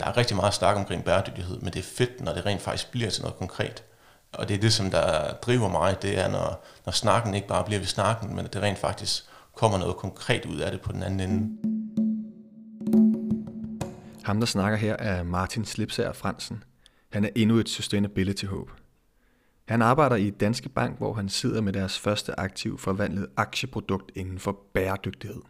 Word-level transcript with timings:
der 0.00 0.06
er 0.06 0.16
rigtig 0.16 0.36
meget 0.36 0.54
snak 0.54 0.76
omkring 0.76 1.04
bæredygtighed, 1.04 1.60
men 1.60 1.72
det 1.72 1.78
er 1.78 1.88
fedt, 1.96 2.20
når 2.20 2.34
det 2.34 2.46
rent 2.46 2.60
faktisk 2.60 2.90
bliver 2.90 3.10
til 3.10 3.22
noget 3.22 3.36
konkret. 3.36 3.84
Og 4.32 4.48
det 4.48 4.56
er 4.56 4.60
det, 4.60 4.72
som 4.72 4.90
der 4.90 5.32
driver 5.32 5.68
mig, 5.68 6.02
det 6.02 6.18
er, 6.18 6.28
når, 6.28 6.64
når 6.84 6.92
snakken 6.92 7.34
ikke 7.34 7.48
bare 7.48 7.64
bliver 7.64 7.78
ved 7.78 7.86
snakken, 7.86 8.36
men 8.36 8.44
at 8.44 8.52
det 8.52 8.62
rent 8.62 8.78
faktisk 8.78 9.24
kommer 9.56 9.78
noget 9.78 9.96
konkret 9.96 10.44
ud 10.46 10.58
af 10.58 10.70
det 10.70 10.80
på 10.80 10.92
den 10.92 11.02
anden 11.02 11.20
ende. 11.20 11.58
Ham, 14.24 14.40
der 14.40 14.46
snakker 14.46 14.78
her, 14.78 14.96
er 14.98 15.22
Martin 15.22 15.64
Slipsager 15.64 16.12
Fransen. 16.12 16.64
Han 17.12 17.24
er 17.24 17.28
endnu 17.36 17.56
et 17.56 17.68
sustainability 17.68 18.44
håb. 18.44 18.70
Han 19.68 19.82
arbejder 19.82 20.16
i 20.16 20.30
Danske 20.30 20.68
Bank, 20.68 20.98
hvor 20.98 21.12
han 21.12 21.28
sidder 21.28 21.60
med 21.60 21.72
deres 21.72 21.98
første 21.98 22.40
aktiv 22.40 22.78
forvandlet 22.78 23.26
aktieprodukt 23.36 24.12
inden 24.14 24.38
for 24.38 24.58
bæredygtighed. 24.74 25.42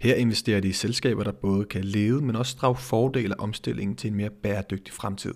Her 0.00 0.14
investerer 0.14 0.60
de 0.60 0.68
i 0.68 0.72
selskaber, 0.72 1.24
der 1.24 1.32
både 1.32 1.64
kan 1.64 1.84
lede, 1.84 2.20
men 2.20 2.36
også 2.36 2.56
drage 2.60 2.76
fordele 2.76 3.34
af 3.38 3.44
omstillingen 3.44 3.96
til 3.96 4.10
en 4.10 4.16
mere 4.16 4.30
bæredygtig 4.42 4.94
fremtid. 4.94 5.34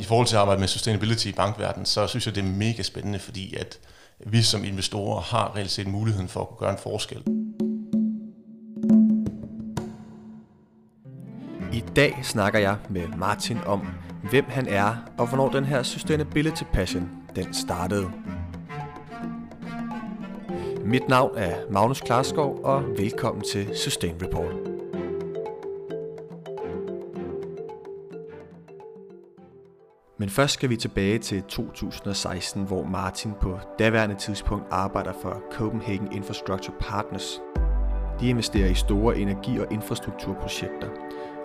I 0.00 0.04
forhold 0.04 0.26
til 0.26 0.36
at 0.36 0.40
arbejde 0.40 0.60
med 0.60 0.68
sustainability 0.68 1.26
i 1.26 1.32
bankverdenen, 1.32 1.86
så 1.86 2.06
synes 2.06 2.26
jeg, 2.26 2.34
det 2.34 2.44
er 2.44 2.48
mega 2.48 2.82
spændende, 2.82 3.18
fordi 3.18 3.54
at 3.54 3.80
vi 4.26 4.42
som 4.42 4.64
investorer 4.64 5.20
har 5.20 5.56
reelt 5.56 5.70
set 5.70 5.86
muligheden 5.86 6.28
for 6.28 6.40
at 6.40 6.48
kunne 6.48 6.58
gøre 6.58 6.72
en 6.72 6.78
forskel. 6.82 7.22
I 11.72 11.84
dag 11.96 12.14
snakker 12.22 12.58
jeg 12.58 12.76
med 12.90 13.08
Martin 13.18 13.58
om, 13.66 13.86
hvem 14.30 14.44
han 14.48 14.68
er, 14.68 14.96
og 15.18 15.28
hvornår 15.28 15.50
den 15.50 15.64
her 15.64 15.82
sustainability 15.82 16.62
passion, 16.72 17.10
den 17.36 17.54
startede. 17.54 18.10
Mit 20.92 21.08
navn 21.08 21.36
er 21.36 21.54
Magnus 21.70 22.00
Klarskov, 22.00 22.60
og 22.64 22.84
velkommen 22.98 23.44
til 23.44 23.76
Sustain 23.76 24.14
Report. 24.22 24.54
Men 30.18 30.28
først 30.28 30.54
skal 30.54 30.70
vi 30.70 30.76
tilbage 30.76 31.18
til 31.18 31.42
2016, 31.42 32.64
hvor 32.64 32.84
Martin 32.84 33.32
på 33.40 33.58
daværende 33.78 34.14
tidspunkt 34.14 34.66
arbejder 34.70 35.12
for 35.22 35.42
Copenhagen 35.52 36.12
Infrastructure 36.12 36.76
Partners. 36.80 37.40
De 38.20 38.28
investerer 38.28 38.68
i 38.68 38.74
store 38.74 39.16
energi- 39.16 39.58
og 39.58 39.66
infrastrukturprojekter, 39.70 40.88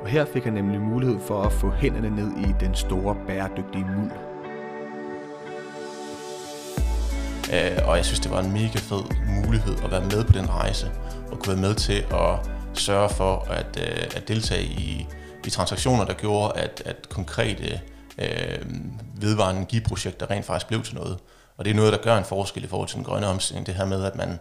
og 0.01 0.07
her 0.07 0.25
fik 0.25 0.43
han 0.43 0.53
nemlig 0.53 0.81
mulighed 0.81 1.19
for 1.19 1.41
at 1.41 1.51
få 1.51 1.69
hænderne 1.69 2.09
ned 2.09 2.31
i 2.37 2.53
den 2.59 2.75
store 2.75 3.17
bæredygtige 3.27 3.85
muld. 3.97 4.11
Øh, 7.53 7.87
og 7.87 7.97
jeg 7.97 8.05
synes, 8.05 8.19
det 8.19 8.31
var 8.31 8.39
en 8.39 8.51
mega 8.51 8.79
fed 8.79 9.03
mulighed 9.27 9.75
at 9.83 9.91
være 9.91 10.01
med 10.01 10.23
på 10.23 10.31
den 10.31 10.49
rejse, 10.49 10.91
og 11.31 11.39
kunne 11.39 11.47
være 11.47 11.61
med 11.67 11.75
til 11.75 12.05
at 12.11 12.39
sørge 12.73 13.09
for 13.09 13.47
at, 13.49 13.79
øh, 13.81 14.07
at 14.15 14.27
deltage 14.27 14.63
i, 14.63 15.07
i 15.45 15.49
transaktioner, 15.49 16.05
der 16.05 16.13
gjorde, 16.13 16.59
at, 16.59 16.81
at 16.85 17.09
konkrete 17.09 17.81
øh, 18.17 18.65
vedvarende 19.21 19.61
energiprojekter 19.61 20.31
rent 20.31 20.45
faktisk 20.45 20.67
blev 20.67 20.83
til 20.83 20.95
noget. 20.95 21.19
Og 21.57 21.65
det 21.65 21.71
er 21.71 21.75
noget, 21.75 21.93
der 21.93 21.99
gør 21.99 22.17
en 22.17 22.25
forskel 22.25 22.63
i 22.63 22.67
forhold 22.67 22.87
til 22.87 22.95
den 22.95 23.05
grønne 23.05 23.27
omstilling, 23.27 23.67
det 23.67 23.75
her 23.75 23.85
med, 23.85 24.03
at 24.03 24.15
man 24.15 24.39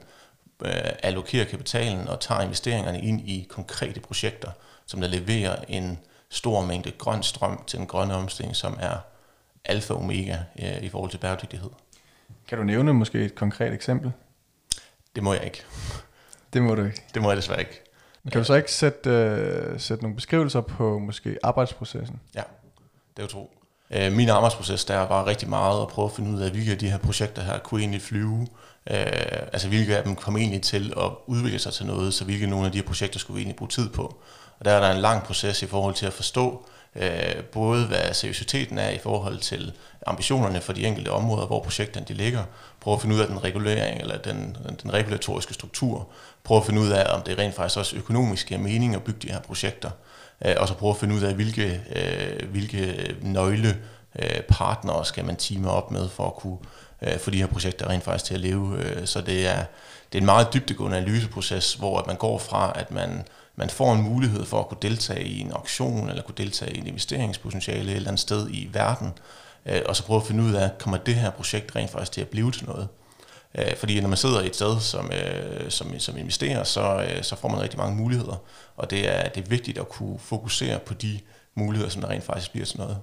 øh, 0.65 0.73
allokerer 1.03 1.45
kapitalen 1.45 2.09
og 2.09 2.21
tager 2.21 2.41
investeringerne 2.41 3.01
ind 3.01 3.29
i 3.29 3.47
konkrete 3.51 4.01
projekter, 4.01 4.51
som 4.87 5.01
der 5.01 5.09
leverer 5.09 5.57
en 5.69 5.99
stor 6.31 6.65
mængde 6.65 6.91
grøn 6.91 7.23
strøm 7.23 7.65
til 7.67 7.79
den 7.79 7.87
grønne 7.87 8.15
omstilling, 8.15 8.57
som 8.57 8.77
er 8.81 8.97
alfa 9.65 9.95
og 9.95 10.01
omega 10.01 10.37
øh, 10.59 10.83
i 10.83 10.89
forhold 10.89 11.11
til 11.11 11.19
bæredygtighed. 11.19 11.71
Kan 12.49 12.59
du 12.59 12.65
nævne 12.65 12.95
måske 12.95 13.19
et 13.19 13.35
konkret 13.35 13.73
eksempel? 13.73 14.13
Det 15.15 15.23
må 15.23 15.33
jeg 15.33 15.45
ikke. 15.45 15.65
Det 16.53 16.63
må 16.63 16.75
du 16.75 16.85
ikke. 16.85 17.03
Det 17.15 17.23
må 17.23 17.31
jeg 17.31 17.37
desværre 17.37 17.61
ikke. 17.61 17.83
Men 18.23 18.31
kan 18.31 18.41
du 18.41 18.45
så 18.45 18.55
ikke 18.55 18.73
sætte, 18.73 19.11
øh, 19.11 19.81
sætte 19.81 20.05
nogle 20.05 20.15
beskrivelser 20.15 20.61
på 20.61 20.99
måske 20.99 21.39
arbejdsprocessen? 21.43 22.21
Ja, 22.35 22.43
det 23.17 23.19
er 23.19 23.23
jo 23.23 23.29
tro. 23.29 23.51
Øh, 23.91 24.13
min 24.13 24.29
arbejdsproces, 24.29 24.85
der 24.85 24.99
var 24.99 25.27
rigtig 25.27 25.49
meget 25.49 25.83
at 25.83 25.89
prøve 25.89 26.07
at 26.07 26.13
finde 26.13 26.31
ud 26.31 26.41
af, 26.41 26.51
hvilke 26.51 26.73
af 26.73 26.79
de 26.79 26.91
her 26.91 26.99
projekter 26.99 27.43
her 27.43 27.59
kunne 27.59 27.81
egentlig 27.81 28.03
flyve. 28.03 28.47
Øh, 28.91 29.07
altså 29.53 29.69
hvilke 29.69 29.97
af 29.97 30.05
dem 30.05 30.17
kom 30.17 30.37
egentlig 30.37 30.63
til 30.63 30.93
at 30.97 31.11
udvikle 31.27 31.59
sig 31.59 31.73
til 31.73 31.87
noget, 31.87 32.15
så 32.15 32.25
hvilke 32.25 32.47
nogle 32.47 32.67
af 32.67 32.73
de 32.73 32.79
her 32.79 32.87
projekter 32.87 33.19
skulle 33.19 33.35
vi 33.35 33.41
egentlig 33.41 33.57
bruge 33.57 33.69
tid 33.69 33.89
på. 33.89 34.17
Og 34.59 34.65
der 34.65 34.71
er 34.71 34.81
der 34.81 34.95
en 34.95 35.01
lang 35.01 35.23
proces 35.23 35.63
i 35.63 35.67
forhold 35.67 35.95
til 35.95 36.07
at 36.07 36.13
forstå, 36.13 36.67
øh, 37.01 37.45
både 37.53 37.87
hvad 37.87 38.15
seriøsiteten 38.15 38.79
er 38.79 38.91
i 38.91 38.99
forhold 38.99 39.39
til 39.39 39.73
ambitionerne 40.07 40.61
for 40.61 40.73
de 40.73 40.87
enkelte 40.87 41.09
områder, 41.09 41.47
hvor 41.47 41.61
projekterne 41.61 42.07
de 42.09 42.15
ligger, 42.15 42.45
prøve 42.81 42.95
at 42.95 43.01
finde 43.01 43.15
ud 43.17 43.21
af 43.21 43.27
den 43.27 43.45
regulering 43.45 44.01
eller 44.01 44.19
den, 44.19 44.57
den 44.83 44.93
regulatoriske 44.93 45.55
struktur, 45.55 46.09
prøve 46.45 46.61
at 46.61 46.67
finde 46.67 46.81
ud 46.81 46.89
af, 46.89 47.15
om 47.15 47.23
det 47.23 47.39
rent 47.39 47.55
faktisk 47.55 47.79
også 47.79 47.97
økonomisk 47.97 48.47
giver 48.47 48.61
mening 48.61 48.95
at 48.95 49.03
bygge 49.03 49.21
de 49.23 49.33
her 49.33 49.41
projekter, 49.41 49.91
øh, 50.45 50.55
og 50.59 50.69
så 50.69 50.75
prøve 50.75 50.91
at 50.91 50.97
finde 50.97 51.15
ud 51.15 51.23
af, 51.23 51.35
hvilke, 51.35 51.81
øh, 51.97 52.51
hvilke 52.51 53.15
nøgle 53.23 53.79
øh, 54.19 54.41
partnere 54.49 55.05
skal 55.05 55.25
man 55.25 55.37
time 55.37 55.71
op 55.71 55.91
med 55.91 56.09
for 56.09 56.27
at 56.27 56.35
kunne 56.35 56.59
øh, 57.03 57.19
få 57.19 57.31
de 57.31 57.39
her 57.39 57.47
projekter 57.47 57.89
rent 57.89 58.05
faktisk 58.05 58.25
til 58.25 58.35
at 58.35 58.41
leve. 58.41 58.79
Øh, 58.79 59.07
så 59.07 59.21
det 59.21 59.47
er, 59.47 59.65
det 60.13 60.19
er 60.19 60.23
en 60.23 60.25
meget 60.27 60.55
dybdegående 60.55 60.97
analyseproces, 60.97 61.75
hvor 61.75 61.99
at 61.99 62.07
man 62.07 62.17
går 62.17 62.39
fra, 62.39 62.73
at 62.75 62.91
man 62.91 63.25
man 63.57 63.71
får 63.71 63.95
en 63.95 64.03
mulighed 64.03 64.45
for 64.45 64.61
at 64.61 64.69
kunne 64.69 64.79
deltage 64.83 65.25
i 65.25 65.41
en 65.41 65.53
auktion, 65.53 66.09
eller 66.09 66.23
kunne 66.23 66.35
deltage 66.37 66.75
i 66.75 66.79
en 66.79 66.87
investeringspotentiale 66.87 67.91
et 67.91 67.97
eller 67.97 68.09
andet 68.09 68.21
sted 68.21 68.49
i 68.51 68.69
verden, 68.73 69.13
øh, 69.67 69.81
og 69.87 69.97
så 69.97 70.03
prøve 70.03 70.21
at 70.21 70.27
finde 70.27 70.45
ud 70.45 70.53
af, 70.53 70.71
kommer 70.79 70.99
det 70.99 71.15
her 71.15 71.31
projekt 71.31 71.77
rent 71.77 71.91
faktisk 71.91 72.13
til 72.13 72.21
at 72.21 72.29
blive 72.29 72.53
til 72.53 72.67
noget? 72.67 72.89
Øh, 73.55 73.77
fordi 73.77 74.01
når 74.01 74.09
man 74.09 74.17
sidder 74.17 74.41
i 74.41 74.47
et 74.47 74.55
sted 74.55 74.81
som, 74.81 75.13
øh, 75.13 75.71
som, 75.71 75.99
som 75.99 76.17
investerer, 76.17 76.65
så, 76.65 77.07
øh, 77.11 77.23
så 77.23 77.37
får 77.37 77.49
man 77.49 77.61
rigtig 77.61 77.79
mange 77.79 77.97
muligheder, 77.97 78.43
og 78.77 78.91
det 78.91 79.17
er, 79.17 79.29
det 79.29 79.45
er 79.45 79.49
vigtigt 79.49 79.79
at 79.79 79.89
kunne 79.89 80.19
fokusere 80.19 80.79
på 80.79 80.95
de 80.95 81.21
muligheder, 81.55 81.91
som 81.91 82.03
der 82.03 82.09
rent 82.09 82.25
faktisk 82.25 82.51
bliver 82.51 82.67
til 82.67 82.79
noget. 82.79 82.99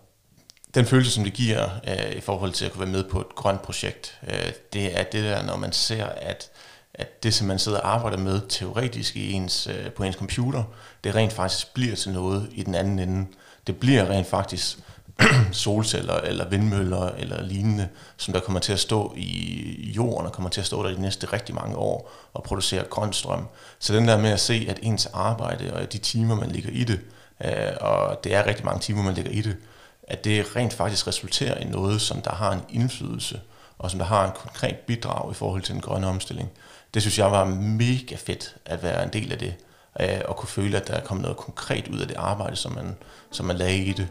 Den 0.75 0.85
følelse, 0.85 1.11
som 1.11 1.23
det 1.23 1.33
giver 1.33 1.69
øh, 1.87 2.17
i 2.17 2.21
forhold 2.21 2.51
til 2.51 2.65
at 2.65 2.71
kunne 2.71 2.85
være 2.85 2.91
med 2.91 3.03
på 3.03 3.21
et 3.21 3.35
grønt 3.35 3.61
projekt, 3.61 4.19
øh, 4.27 4.51
det 4.73 4.99
er 4.99 5.03
det 5.03 5.23
der, 5.23 5.43
når 5.43 5.57
man 5.57 5.71
ser, 5.71 6.05
at 6.05 6.49
at 6.93 7.23
det, 7.23 7.33
som 7.33 7.47
man 7.47 7.59
sidder 7.59 7.79
og 7.79 7.93
arbejder 7.93 8.17
med 8.17 8.41
teoretisk 8.49 9.15
i 9.15 9.31
ens, 9.31 9.67
øh, 9.67 9.91
på 9.91 10.03
ens 10.03 10.15
computer, 10.15 10.63
det 11.03 11.15
rent 11.15 11.33
faktisk 11.33 11.73
bliver 11.73 11.95
til 11.95 12.11
noget 12.11 12.49
i 12.51 12.63
den 12.63 12.75
anden 12.75 12.99
ende. 12.99 13.27
Det 13.67 13.77
bliver 13.77 14.09
rent 14.09 14.27
faktisk 14.27 14.77
solceller 15.51 16.13
eller 16.13 16.49
vindmøller 16.49 17.09
eller 17.09 17.41
lignende, 17.41 17.89
som 18.17 18.33
der 18.33 18.39
kommer 18.39 18.59
til 18.59 18.73
at 18.73 18.79
stå 18.79 19.13
i 19.17 19.91
jorden 19.95 20.27
og 20.27 20.33
kommer 20.33 20.49
til 20.49 20.61
at 20.61 20.67
stå 20.67 20.83
der 20.83 20.95
de 20.95 21.01
næste 21.01 21.27
rigtig 21.33 21.55
mange 21.55 21.75
år 21.75 22.11
og 22.33 22.43
producere 22.43 22.83
grøn 22.83 23.13
strøm. 23.13 23.47
Så 23.79 23.93
den 23.93 24.07
der 24.07 24.17
med 24.17 24.29
at 24.29 24.39
se, 24.39 24.65
at 24.69 24.79
ens 24.81 25.05
arbejde 25.05 25.73
og 25.73 25.93
de 25.93 25.97
timer, 25.97 26.35
man 26.35 26.51
ligger 26.51 26.69
i 26.69 26.83
det, 26.83 26.99
øh, 27.45 27.71
og 27.81 28.23
det 28.23 28.35
er 28.35 28.47
rigtig 28.47 28.65
mange 28.65 28.79
timer, 28.79 29.03
man 29.03 29.13
ligger 29.13 29.31
i 29.31 29.41
det, 29.41 29.57
at 30.03 30.23
det 30.23 30.55
rent 30.55 30.73
faktisk 30.73 31.07
resulterer 31.07 31.57
i 31.57 31.63
noget, 31.63 32.01
som 32.01 32.21
der 32.21 32.31
har 32.31 32.51
en 32.51 32.61
indflydelse, 32.69 33.39
og 33.83 33.91
som 33.91 33.99
der 33.99 34.05
har 34.05 34.25
en 34.25 34.31
konkret 34.35 34.75
bidrag 34.75 35.31
i 35.31 35.33
forhold 35.33 35.61
til 35.61 35.73
den 35.73 35.81
grønne 35.81 36.07
omstilling 36.07 36.49
det 36.93 37.01
synes 37.01 37.19
jeg 37.19 37.31
var 37.31 37.45
mega 37.45 38.15
fedt 38.15 38.55
at 38.65 38.83
være 38.83 39.03
en 39.03 39.09
del 39.13 39.31
af 39.31 39.37
det, 39.37 39.53
øh, 40.01 40.21
og 40.25 40.35
kunne 40.35 40.49
føle, 40.49 40.77
at 40.77 40.87
der 40.87 40.99
kom 40.99 41.17
noget 41.17 41.37
konkret 41.37 41.87
ud 41.87 41.99
af 41.99 42.07
det 42.07 42.17
arbejde, 42.17 42.55
som 42.55 42.71
man, 42.71 42.95
som 43.31 43.45
man 43.45 43.55
lagde 43.55 43.77
i 43.77 43.91
det. 43.91 44.07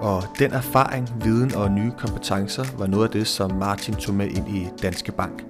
Og 0.00 0.22
den 0.38 0.52
erfaring, 0.52 1.24
viden 1.24 1.54
og 1.54 1.70
nye 1.70 1.92
kompetencer 1.98 2.64
var 2.78 2.86
noget 2.86 3.04
af 3.04 3.10
det, 3.10 3.26
som 3.26 3.50
Martin 3.50 3.94
tog 3.94 4.14
med 4.14 4.26
ind 4.26 4.56
i 4.56 4.68
Danske 4.82 5.12
Bank. 5.12 5.44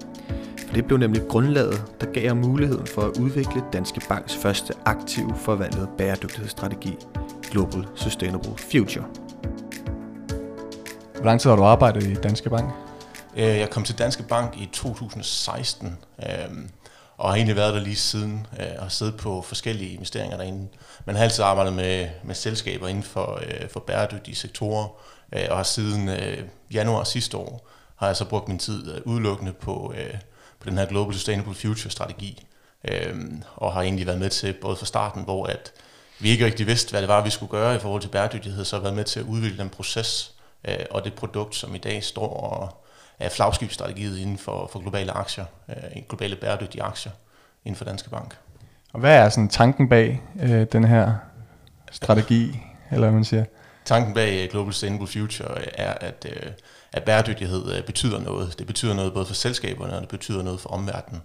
For 0.67 0.73
det 0.73 0.85
blev 0.85 0.97
nemlig 0.97 1.21
grundlaget, 1.29 1.83
der 2.01 2.11
gav 2.11 2.27
ham 2.27 2.37
muligheden 2.37 2.87
for 2.87 3.01
at 3.01 3.17
udvikle 3.17 3.63
Danske 3.73 4.01
Banks 4.09 4.35
første 4.35 4.73
aktive 4.85 5.35
forvandlede 5.35 5.89
bæredygtighedsstrategi, 5.97 6.97
Global 7.51 7.87
Sustainable 7.95 8.57
Future. 8.57 9.05
Hvor 11.15 11.25
lang 11.25 11.41
tid 11.41 11.49
har 11.49 11.57
du 11.57 11.63
arbejdet 11.63 12.03
i 12.03 12.13
Danske 12.13 12.49
Bank? 12.49 12.73
Øh, 13.37 13.43
jeg 13.43 13.69
kom 13.69 13.83
til 13.83 13.97
Danske 13.97 14.23
Bank 14.23 14.57
i 14.57 14.69
2016, 14.73 15.97
øhm, 16.19 16.69
og 17.17 17.29
har 17.29 17.35
egentlig 17.35 17.55
været 17.55 17.73
der 17.73 17.79
lige 17.79 17.95
siden, 17.95 18.47
øh, 18.59 18.65
og 18.77 18.83
har 18.83 18.89
siddet 18.89 19.17
på 19.17 19.41
forskellige 19.41 19.93
investeringer 19.93 20.37
derinde. 20.37 20.67
Man 21.05 21.15
har 21.15 21.23
altid 21.23 21.43
arbejdet 21.43 21.73
med, 21.73 22.07
med 22.23 22.35
selskaber 22.35 22.87
inden 22.87 23.03
for, 23.03 23.39
øh, 23.41 23.69
for 23.69 23.79
bæredygtige 23.79 24.35
sektorer, 24.35 24.87
og 25.49 25.57
har 25.57 25.63
siden 25.63 26.09
januar 26.73 27.03
sidste 27.03 27.37
år, 27.37 27.69
har 27.95 28.07
jeg 28.07 28.15
så 28.15 28.25
brugt 28.25 28.47
min 28.47 28.59
tid 28.59 29.01
udelukkende 29.05 29.53
på, 29.53 29.93
på 30.59 30.69
den 30.69 30.77
her 30.77 30.85
Global 30.85 31.13
Sustainable 31.13 31.53
Future-strategi, 31.53 32.47
øhm, 32.87 33.43
og 33.55 33.73
har 33.73 33.81
egentlig 33.81 34.07
været 34.07 34.19
med 34.19 34.29
til, 34.29 34.53
både 34.61 34.75
fra 34.75 34.85
starten, 34.85 35.23
hvor 35.23 35.45
at 35.45 35.71
vi 36.21 36.29
ikke 36.29 36.45
rigtig 36.45 36.67
vidste, 36.67 36.91
hvad 36.91 37.01
det 37.01 37.09
var, 37.09 37.23
vi 37.23 37.29
skulle 37.29 37.49
gøre 37.49 37.75
i 37.75 37.79
forhold 37.79 38.01
til 38.01 38.09
bæredygtighed, 38.09 38.65
så 38.65 38.75
har 38.75 38.81
været 38.81 38.95
med 38.95 39.03
til 39.03 39.19
at 39.19 39.25
udvikle 39.25 39.57
den 39.57 39.69
proces, 39.69 40.33
øh, 40.67 40.75
og 40.91 41.03
det 41.03 41.13
produkt, 41.13 41.55
som 41.55 41.75
i 41.75 41.77
dag 41.77 42.03
står 42.03 42.27
og 42.27 42.77
er 43.19 43.29
flagskibsstrategiet 43.29 44.17
inden 44.17 44.37
for, 44.37 44.69
for 44.71 44.79
globale 44.79 45.11
aktier, 45.11 45.45
øh, 45.69 46.01
globale 46.09 46.35
bæredygtige 46.35 46.83
aktier 46.83 47.11
inden 47.65 47.77
for 47.77 47.85
Danske 47.85 48.09
Bank. 48.09 48.37
Og 48.93 48.99
hvad 48.99 49.17
er 49.17 49.29
sådan 49.29 49.49
tanken 49.49 49.89
bag 49.89 50.21
øh, 50.41 50.65
den 50.71 50.83
her 50.83 51.13
strategi, 51.91 52.59
eller 52.91 53.07
hvad 53.07 53.11
man 53.11 53.25
siger? 53.25 53.45
Tanken 53.85 54.13
bag 54.13 54.43
øh, 54.43 54.49
Global 54.51 54.73
Sustainable 54.73 55.07
Future 55.07 55.59
øh, 55.59 55.67
er, 55.73 55.93
at, 55.93 56.25
øh, 56.29 56.51
at 56.93 57.03
bæredygtighed 57.03 57.83
betyder 57.83 58.19
noget. 58.19 58.59
Det 58.59 58.67
betyder 58.67 58.93
noget 58.93 59.13
både 59.13 59.25
for 59.25 59.33
selskaberne, 59.33 59.95
og 59.95 60.01
det 60.01 60.09
betyder 60.09 60.43
noget 60.43 60.59
for 60.59 60.69
omverdenen. 60.69 61.21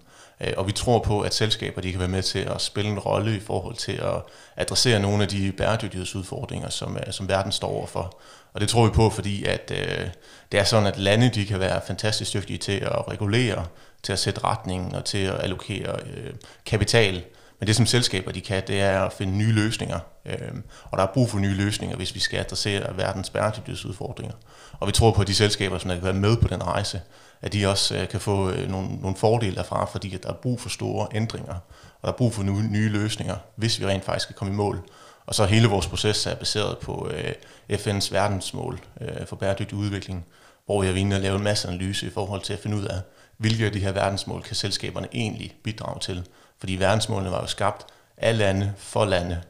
Og 0.57 0.67
vi 0.67 0.71
tror 0.71 0.99
på, 0.99 1.21
at 1.21 1.33
selskaber 1.33 1.81
de 1.81 1.91
kan 1.91 1.99
være 1.99 2.09
med 2.09 2.23
til 2.23 2.39
at 2.39 2.61
spille 2.61 2.91
en 2.91 2.99
rolle 2.99 3.37
i 3.37 3.39
forhold 3.39 3.75
til 3.75 3.91
at 3.91 4.21
adressere 4.55 4.99
nogle 4.99 5.23
af 5.23 5.29
de 5.29 5.51
bæredygtighedsudfordringer, 5.51 6.69
som, 6.69 6.97
som 7.11 7.29
verden 7.29 7.51
står 7.51 7.67
overfor. 7.67 8.19
Og 8.53 8.61
det 8.61 8.69
tror 8.69 8.85
vi 8.85 8.91
på, 8.91 9.09
fordi 9.09 9.45
at, 9.45 9.71
øh, 9.75 10.07
det 10.51 10.59
er 10.59 10.63
sådan, 10.63 10.87
at 10.87 10.97
lande 10.97 11.29
de 11.29 11.45
kan 11.45 11.59
være 11.59 11.81
fantastisk 11.87 12.33
dygtige 12.33 12.57
til 12.57 12.71
at 12.71 13.07
regulere, 13.07 13.65
til 14.03 14.13
at 14.13 14.19
sætte 14.19 14.43
retningen 14.43 14.95
og 14.95 15.05
til 15.05 15.17
at 15.17 15.43
allokere 15.43 15.99
øh, 15.99 16.33
kapital. 16.65 17.23
Men 17.59 17.67
det 17.67 17.75
som 17.75 17.85
selskaber 17.85 18.31
de 18.31 18.41
kan, 18.41 18.63
det 18.67 18.81
er 18.81 19.01
at 19.01 19.13
finde 19.13 19.37
nye 19.37 19.51
løsninger. 19.51 19.99
Øhm, 20.25 20.63
og 20.83 20.97
der 20.97 21.03
er 21.03 21.13
brug 21.13 21.29
for 21.29 21.39
nye 21.39 21.53
løsninger, 21.53 21.97
hvis 21.97 22.15
vi 22.15 22.19
skal 22.19 22.39
adressere 22.39 22.97
verdens 22.97 23.29
bæredygtighedsudfordringer. 23.29 24.35
Og 24.79 24.87
vi 24.87 24.91
tror 24.91 25.11
på, 25.11 25.21
at 25.21 25.27
de 25.27 25.35
selskaber, 25.35 25.77
som 25.77 25.91
kan 25.91 26.03
være 26.03 26.13
med 26.13 26.37
på 26.37 26.47
den 26.47 26.63
rejse, 26.63 27.01
at 27.41 27.53
de 27.53 27.67
også 27.67 27.97
øh, 27.97 28.07
kan 28.07 28.19
få 28.19 28.49
øh, 28.49 28.69
nogle, 28.69 28.95
nogle 28.95 29.17
fordele 29.17 29.55
derfra, 29.55 29.85
fordi 29.85 30.15
at 30.15 30.23
der 30.23 30.29
er 30.29 30.33
brug 30.33 30.61
for 30.61 30.69
store 30.69 31.07
ændringer, 31.13 31.53
og 32.01 32.01
der 32.03 32.07
er 32.07 32.17
brug 32.17 32.33
for 32.33 32.43
nye, 32.43 32.67
nye 32.71 32.89
løsninger, 32.89 33.35
hvis 33.55 33.79
vi 33.79 33.85
rent 33.85 34.05
faktisk 34.05 34.23
skal 34.23 34.35
komme 34.35 34.53
i 34.53 34.57
mål. 34.57 34.89
Og 35.25 35.35
så 35.35 35.45
hele 35.45 35.67
vores 35.67 35.87
proces 35.87 36.25
er 36.25 36.35
baseret 36.35 36.77
på 36.77 37.09
øh, 37.13 37.33
FN's 37.71 38.13
verdensmål 38.13 38.79
øh, 39.01 39.27
for 39.27 39.35
bæredygtig 39.35 39.77
udvikling, 39.77 40.25
hvor 40.65 40.81
vi 40.81 40.87
har 40.87 40.93
været 40.93 41.21
lave 41.21 41.35
en 41.35 41.43
masse 41.43 41.67
analyse 41.67 42.07
i 42.07 42.09
forhold 42.09 42.41
til 42.41 42.53
at 42.53 42.59
finde 42.59 42.77
ud 42.77 42.85
af, 42.85 43.01
hvilke 43.37 43.65
af 43.65 43.71
de 43.71 43.79
her 43.79 43.91
verdensmål 43.91 44.41
kan 44.41 44.55
selskaberne 44.55 45.07
egentlig 45.13 45.55
bidrage 45.63 45.99
til. 45.99 46.23
Fordi 46.59 46.75
verdensmålene 46.75 47.31
var 47.31 47.41
jo 47.41 47.47
skabt 47.47 47.85
af 48.17 48.37
lande 48.37 48.73
for 48.77 49.05
lande, 49.05 49.41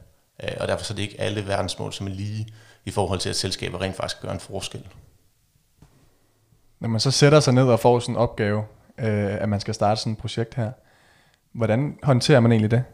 øh, 0.42 0.50
og 0.60 0.68
derfor 0.68 0.84
så 0.84 0.92
er 0.92 0.96
det 0.96 1.02
ikke 1.02 1.20
alle 1.20 1.46
verdensmål, 1.46 1.92
som 1.92 2.06
er 2.06 2.10
lige 2.10 2.48
i 2.84 2.90
forhold 2.90 3.20
til, 3.20 3.28
at 3.28 3.36
selskaber 3.36 3.80
rent 3.80 3.96
faktisk 3.96 4.22
gør 4.22 4.30
en 4.30 4.40
forskel. 4.40 4.86
Når 6.80 6.88
man 6.88 7.00
så 7.00 7.10
sætter 7.10 7.40
sig 7.40 7.54
ned 7.54 7.68
og 7.68 7.80
får 7.80 8.00
sådan 8.00 8.14
en 8.14 8.18
opgave, 8.18 8.64
øh, 8.98 9.42
at 9.42 9.48
man 9.48 9.60
skal 9.60 9.74
starte 9.74 10.00
sådan 10.00 10.12
et 10.12 10.18
projekt 10.18 10.54
her, 10.54 10.72
hvordan 11.52 11.98
håndterer 12.02 12.40
man 12.40 12.52
egentlig 12.52 12.70
det? 12.70 12.84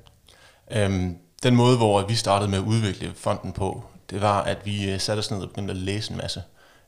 Øhm, 0.70 1.18
den 1.42 1.56
måde, 1.56 1.76
hvor 1.76 2.06
vi 2.06 2.14
startede 2.14 2.50
med 2.50 2.58
at 2.58 2.64
udvikle 2.64 3.12
fonden 3.14 3.52
på, 3.52 3.84
det 4.10 4.20
var, 4.20 4.42
at 4.42 4.58
vi 4.64 4.92
øh, 4.92 5.00
satte 5.00 5.20
os 5.20 5.30
ned 5.30 5.42
og 5.42 5.48
begyndte 5.48 5.70
at 5.70 5.76
læse 5.76 6.10
en 6.10 6.16
masse. 6.16 6.42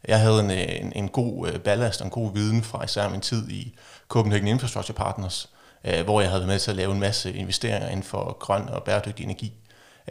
Jeg 0.09 0.21
havde 0.21 0.41
en, 0.41 0.51
en, 0.51 0.93
en 0.97 1.09
god 1.09 1.49
øh, 1.49 1.61
ballast 1.61 2.01
og 2.01 2.05
en 2.05 2.11
god 2.11 2.33
viden 2.33 2.63
fra 2.63 2.85
især 2.85 3.09
min 3.09 3.21
tid 3.21 3.49
i 3.51 3.79
Copenhagen 4.09 4.49
Infrastructure 4.49 4.97
Partners, 4.97 5.51
øh, 5.53 5.56
Øh, 5.87 6.05
hvor 6.05 6.21
jeg 6.21 6.31
havde 6.31 6.41
været 6.41 6.49
med 6.49 6.59
til 6.59 6.71
at 6.71 6.77
lave 6.77 6.93
en 6.93 7.01
masse 7.01 7.33
investeringer 7.33 7.89
inden 7.89 8.03
for 8.03 8.37
grøn 8.39 8.69
og 8.69 8.83
bæredygtig 8.83 9.25
energi. 9.25 9.53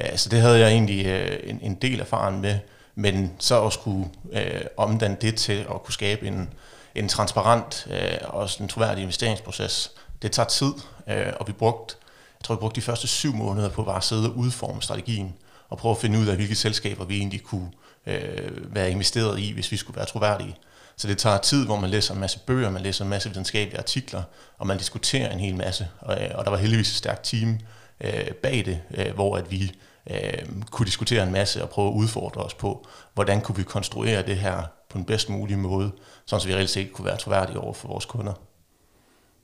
Øh, 0.02 0.18
så 0.18 0.30
det 0.30 0.42
havde 0.42 0.60
jeg 0.60 0.70
egentlig 0.72 1.06
øh, 1.06 1.40
en, 1.44 1.60
en 1.62 1.76
del 1.76 2.00
erfaring 2.00 2.42
med, 2.42 2.60
men 2.96 3.34
så 3.40 3.66
at 3.66 3.74
skulle 3.74 4.06
øh, 4.32 4.62
omdanne 4.78 5.18
det 5.22 5.36
til 5.36 5.66
at 5.74 5.84
kunne 5.84 5.94
skabe 5.94 6.28
en, 6.28 6.50
en 6.96 7.10
transparent 7.10 7.88
øh, 7.92 8.18
og 8.24 8.50
en 8.60 8.68
troværdig 8.68 9.02
investeringsproces, 9.02 9.92
det 10.22 10.32
tager 10.32 10.48
tid, 10.48 10.74
øh, 11.08 11.34
og 11.40 11.48
vi 11.48 11.52
brugte, 11.52 11.96
jeg 12.40 12.44
tror, 12.44 12.56
vi 12.56 12.60
brugte 12.60 12.76
de 12.76 12.86
første 12.86 13.08
syv 13.08 13.34
måneder 13.34 13.70
på 13.70 13.84
bare 13.84 13.98
at 13.98 14.04
sidde 14.04 14.30
og 14.30 14.38
udforme 14.38 14.82
strategien, 14.82 15.34
og 15.70 15.78
prøve 15.78 15.92
at 15.92 15.98
finde 15.98 16.20
ud 16.20 16.28
af, 16.28 16.36
hvilke 16.36 16.56
selskaber 16.56 17.06
vi 17.06 17.18
egentlig 17.18 17.42
kunne 17.42 17.72
øh, 18.06 18.76
være 18.76 18.92
investeret 18.92 19.40
i, 19.40 19.52
hvis 19.52 19.72
vi 19.72 19.78
skulle 19.78 19.98
være 19.98 20.06
troværdige. 20.06 20.56
Så 20.98 21.08
det 21.08 21.18
tager 21.18 21.38
tid, 21.38 21.66
hvor 21.66 21.76
man 21.76 21.90
læser 21.90 22.14
en 22.14 22.20
masse 22.20 22.40
bøger, 22.40 22.70
man 22.70 22.82
læser 22.82 23.04
en 23.04 23.10
masse 23.10 23.30
videnskabelige 23.30 23.78
artikler, 23.78 24.24
og 24.58 24.68
man 24.68 24.78
diskuterer 24.78 25.32
en 25.32 25.40
hel 25.40 25.56
masse. 25.56 25.88
Og, 26.00 26.24
øh, 26.24 26.30
og 26.36 26.46
der 26.46 26.52
var 26.52 26.58
heldigvis 26.58 26.90
et 26.90 26.96
stærkt 26.96 27.24
team 27.24 27.60
øh, 28.02 28.32
bag 28.44 28.66
det, 28.66 28.82
øh, 28.98 29.14
hvor 29.14 29.38
at 29.38 29.52
vi 29.52 29.72
øh, 30.10 30.46
kunne 30.72 30.86
diskutere 30.86 31.24
en 31.24 31.32
masse 31.32 31.64
og 31.64 31.70
prøve 31.70 31.88
at 31.88 31.94
udfordre 31.94 32.42
os 32.42 32.54
på, 32.54 32.88
hvordan 33.14 33.42
kunne 33.42 33.56
vi 33.56 33.64
konstruere 33.64 34.22
det 34.22 34.38
her 34.38 34.64
på 34.90 34.98
den 34.98 35.06
bedst 35.06 35.30
mulige 35.30 35.58
måde, 35.58 35.92
så 36.26 36.44
vi 36.46 36.56
reelt 36.56 36.70
set 36.70 36.94
kunne 36.94 37.06
være 37.06 37.18
troværdige 37.18 37.60
over 37.60 37.74
for 37.74 37.88
vores 37.88 38.06
kunder. 38.06 38.34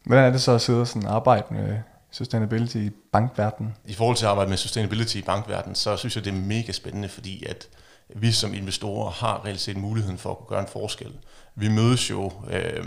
Hvordan 0.06 0.26
er 0.26 0.30
det 0.30 0.42
så 0.42 0.52
at 0.52 0.62
sidde 0.62 0.82
og 0.82 0.88
sådan 0.88 1.08
arbejde 1.08 1.46
med 1.52 1.80
sustainability 2.12 2.78
i 2.78 2.90
bankverdenen? 3.12 3.74
I 3.86 3.94
forhold 3.94 4.18
til 4.18 4.26
at 4.26 4.30
arbejde 4.32 4.50
med 4.50 4.58
sustainability 4.58 5.16
i 5.16 5.22
bankverdenen, 5.22 5.76
så 5.76 5.98
synes 5.98 6.16
jeg, 6.16 6.26
det 6.26 6.34
er 6.34 6.38
mega 6.38 6.72
spændende, 6.72 7.10
fordi 7.10 7.46
at 7.46 7.68
vi 8.16 8.32
som 8.32 8.54
investorer 8.54 9.12
har 9.12 9.46
reelt 9.46 9.60
set 9.60 9.78
muligheden 9.78 10.18
for 10.18 10.32
at 10.32 10.38
kunne 10.38 10.48
gøre 10.48 10.62
en 10.62 10.68
forskel. 10.68 11.14
Vi 11.56 11.70
mødes 11.70 12.10
jo 12.10 12.32
øh, 12.50 12.86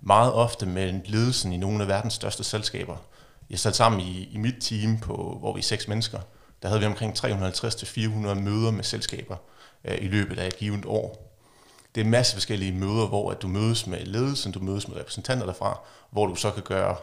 meget 0.00 0.32
ofte 0.32 0.66
med 0.66 1.00
ledelsen 1.04 1.52
i 1.52 1.56
nogle 1.56 1.82
af 1.82 1.88
verdens 1.88 2.14
største 2.14 2.44
selskaber. 2.44 2.96
Jeg 3.50 3.58
sad 3.58 3.72
sammen 3.72 4.00
i, 4.00 4.28
i 4.32 4.38
mit 4.38 4.54
team, 4.60 4.98
på, 4.98 5.36
hvor 5.40 5.54
vi 5.54 5.58
er 5.58 5.62
seks 5.62 5.88
mennesker. 5.88 6.18
Der 6.62 6.68
havde 6.68 6.80
vi 6.80 6.86
omkring 6.86 7.18
350-400 7.18 8.34
møder 8.34 8.70
med 8.70 8.84
selskaber 8.84 9.36
øh, 9.84 9.98
i 10.00 10.08
løbet 10.08 10.38
af 10.38 10.46
et 10.46 10.56
givet 10.56 10.84
år 10.86 11.32
det 11.94 12.00
er 12.00 12.04
en 12.04 12.10
masse 12.10 12.32
forskellige 12.32 12.72
møder, 12.72 13.06
hvor 13.06 13.30
at 13.30 13.42
du 13.42 13.48
mødes 13.48 13.86
med 13.86 14.04
ledelsen, 14.04 14.52
du 14.52 14.60
mødes 14.60 14.88
med 14.88 14.96
repræsentanter 14.96 15.46
derfra, 15.46 15.78
hvor 16.10 16.26
du 16.26 16.34
så 16.34 16.50
kan 16.50 16.62
gøre, 16.62 16.96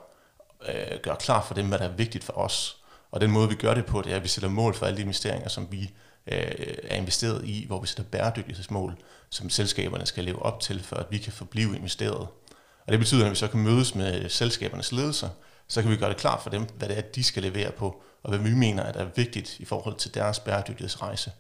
øh, 0.69 1.00
gøre 1.04 1.16
klar 1.16 1.42
for 1.42 1.54
dem, 1.54 1.68
hvad 1.68 1.80
der 1.80 1.86
er 1.86 1.95
vigtigt 1.95 2.24
for 2.24 2.34
os. 2.34 2.78
Og 3.12 3.22
den 3.22 3.31
måde, 3.31 3.50
vi 3.50 3.56
gør 3.56 3.74
det 3.74 3.86
på, 3.86 4.02
det 4.02 4.12
er, 4.12 4.16
at 4.16 4.24
vi 4.24 4.28
sætter 4.28 4.50
mål 4.50 4.74
for 4.74 4.86
alle 4.86 4.98
de 4.98 5.02
investeringer, 5.02 5.50
som 5.50 5.68
vi 5.72 5.92
øh, 6.27 6.51
er 6.83 6.95
investeret 6.95 7.45
i, 7.45 7.66
hvor 7.68 7.81
vi 7.81 7.88
sætter 7.88 8.04
bæredygtighedsmål, 8.04 8.95
som 9.30 9.50
selskaberne 9.50 10.06
skal 10.06 10.24
leve 10.24 10.42
op 10.42 10.60
til, 10.60 10.83
for 10.83 10.95
at 10.95 11.06
vi 11.10 11.18
kan 11.18 11.33
forblive 11.33 11.75
investeret. 11.75 12.27
Og 12.86 12.92
det 12.92 13.00
betyder, 13.00 13.21
at 13.21 13.25
når 13.25 13.30
vi 13.30 13.36
så 13.36 13.48
kan 13.48 13.60
mødes 13.60 13.95
med 13.95 14.30
selskabernes 14.30 14.92
ledelser, 14.92 15.30
så 15.68 15.81
kan 15.81 15.92
vi 15.92 15.95
gøre 15.95 16.10
det 16.10 16.18
klart 16.18 16.44
for 16.44 16.50
dem, 16.50 16.68
hvad 16.77 16.89
det 16.89 16.98
er, 16.98 17.01
de 17.01 17.24
skal 17.24 17.44
levere 17.44 17.71
på, 17.71 18.01
og 18.24 18.30
hvad 18.30 18.39
vi 18.39 18.56
mener, 18.56 18.83
at 18.83 18.95
er 18.95 19.07
vigtigt 19.16 19.60
i 19.60 19.66
forhold 19.66 19.95
til 19.95 20.13
deres 20.13 20.39
bæredygtighedsrejse. 20.39 21.31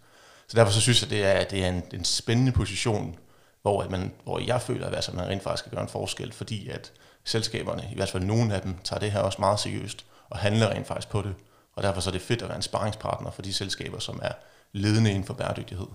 Så 0.47 0.57
derfor 0.57 0.71
så 0.71 0.81
synes 0.81 1.01
jeg, 1.01 1.09
det 1.09 1.25
er, 1.25 1.43
det 1.43 1.63
er 1.63 1.69
en, 1.69 1.83
en 1.93 2.05
spændende 2.05 2.51
position 2.51 3.19
hvor, 3.61 3.81
at 3.81 3.91
man, 3.91 4.13
hvor 4.23 4.39
jeg 4.39 4.61
føler, 4.61 4.87
at 4.87 4.95
altså, 4.95 5.11
man 5.15 5.27
rent 5.27 5.43
faktisk 5.43 5.63
skal 5.63 5.71
gøre 5.71 5.81
en 5.81 5.89
forskel, 5.89 6.31
fordi 6.31 6.69
at 6.69 6.91
selskaberne, 7.23 7.87
i 7.91 7.95
hvert 7.95 8.09
fald 8.09 8.23
nogle 8.23 8.55
af 8.55 8.61
dem, 8.61 8.77
tager 8.83 8.99
det 8.99 9.11
her 9.11 9.19
også 9.19 9.37
meget 9.39 9.59
seriøst 9.59 10.05
og 10.29 10.37
handler 10.37 10.69
rent 10.69 10.87
faktisk 10.87 11.09
på 11.09 11.21
det. 11.21 11.35
Og 11.75 11.83
derfor 11.83 12.01
så 12.01 12.09
er 12.09 12.11
det 12.11 12.21
fedt 12.21 12.41
at 12.41 12.47
være 12.47 12.55
en 12.55 12.61
sparringspartner 12.61 13.31
for 13.31 13.41
de 13.41 13.53
selskaber, 13.53 13.99
som 13.99 14.19
er 14.23 14.31
ledende 14.71 15.09
inden 15.09 15.23
for 15.23 15.33
bæredygtighed. 15.33 15.87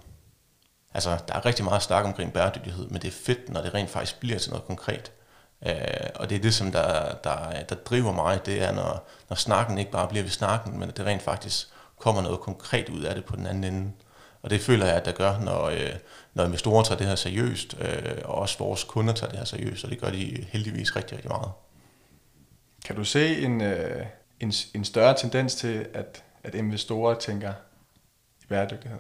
Altså, 0.95 1.19
der 1.29 1.35
er 1.35 1.47
rigtig 1.47 1.65
meget 1.65 1.83
snak 1.83 2.05
omkring 2.05 2.33
bæredygtighed, 2.33 2.89
men 2.89 3.03
det 3.03 3.09
er 3.09 3.13
fedt, 3.25 3.49
når 3.49 3.63
det 3.63 3.75
rent 3.75 3.91
faktisk 3.91 4.21
bliver 4.21 4.39
til 4.39 4.51
noget 4.51 4.67
konkret. 4.67 5.13
Øh, 5.67 5.75
og 6.15 6.31
det 6.31 6.37
er 6.37 6.43
det, 6.43 6.55
som 6.55 6.73
der, 6.73 7.15
der, 7.15 7.63
der 7.69 7.75
driver 7.75 8.13
mig, 8.13 8.47
det 8.47 8.63
er, 8.63 8.73
når, 8.73 9.09
når 9.29 9.37
snakken 9.37 9.79
ikke 9.79 9.91
bare 9.91 10.09
bliver 10.09 10.23
ved 10.23 10.31
snakken, 10.31 10.79
men 10.79 10.89
at 10.89 10.97
det 10.97 11.07
rent 11.07 11.23
faktisk 11.23 11.69
kommer 11.99 12.23
noget 12.23 12.41
konkret 12.41 12.89
ud 12.89 13.03
af 13.03 13.15
det 13.15 13.25
på 13.25 13.37
den 13.37 13.47
anden 13.47 13.75
ende. 13.75 13.93
Og 14.43 14.51
det 14.51 14.61
føler 14.61 14.87
jeg, 14.87 14.97
at 14.97 15.05
der 15.05 15.13
gør, 15.13 15.39
når, 15.39 15.65
øh, 15.65 15.93
når 16.35 16.45
investorer 16.45 16.83
tager 16.83 16.99
det 16.99 17.07
her 17.07 17.15
seriøst, 17.15 17.77
øh, 17.81 18.19
og 18.25 18.35
også 18.35 18.59
vores 18.59 18.85
kunder 18.85 19.15
tager 19.15 19.31
det 19.31 19.39
her 19.39 19.45
seriøst, 19.45 19.85
og 19.85 19.91
det 19.91 20.01
gør 20.01 20.11
de 20.11 20.47
heldigvis 20.49 20.97
rigtig, 20.97 21.17
rigtig 21.17 21.31
meget. 21.31 21.51
Kan 22.85 22.97
du 22.97 23.05
se 23.05 23.43
en, 23.43 23.61
øh, 23.61 24.07
en, 24.41 24.53
en 24.75 24.85
større 24.85 25.17
tendens 25.17 25.55
til, 25.55 25.87
at, 25.95 26.25
at 26.45 26.55
investorer 26.55 27.15
tænker 27.15 27.53
i 28.45 28.47
bæredygtighed? 28.49 28.99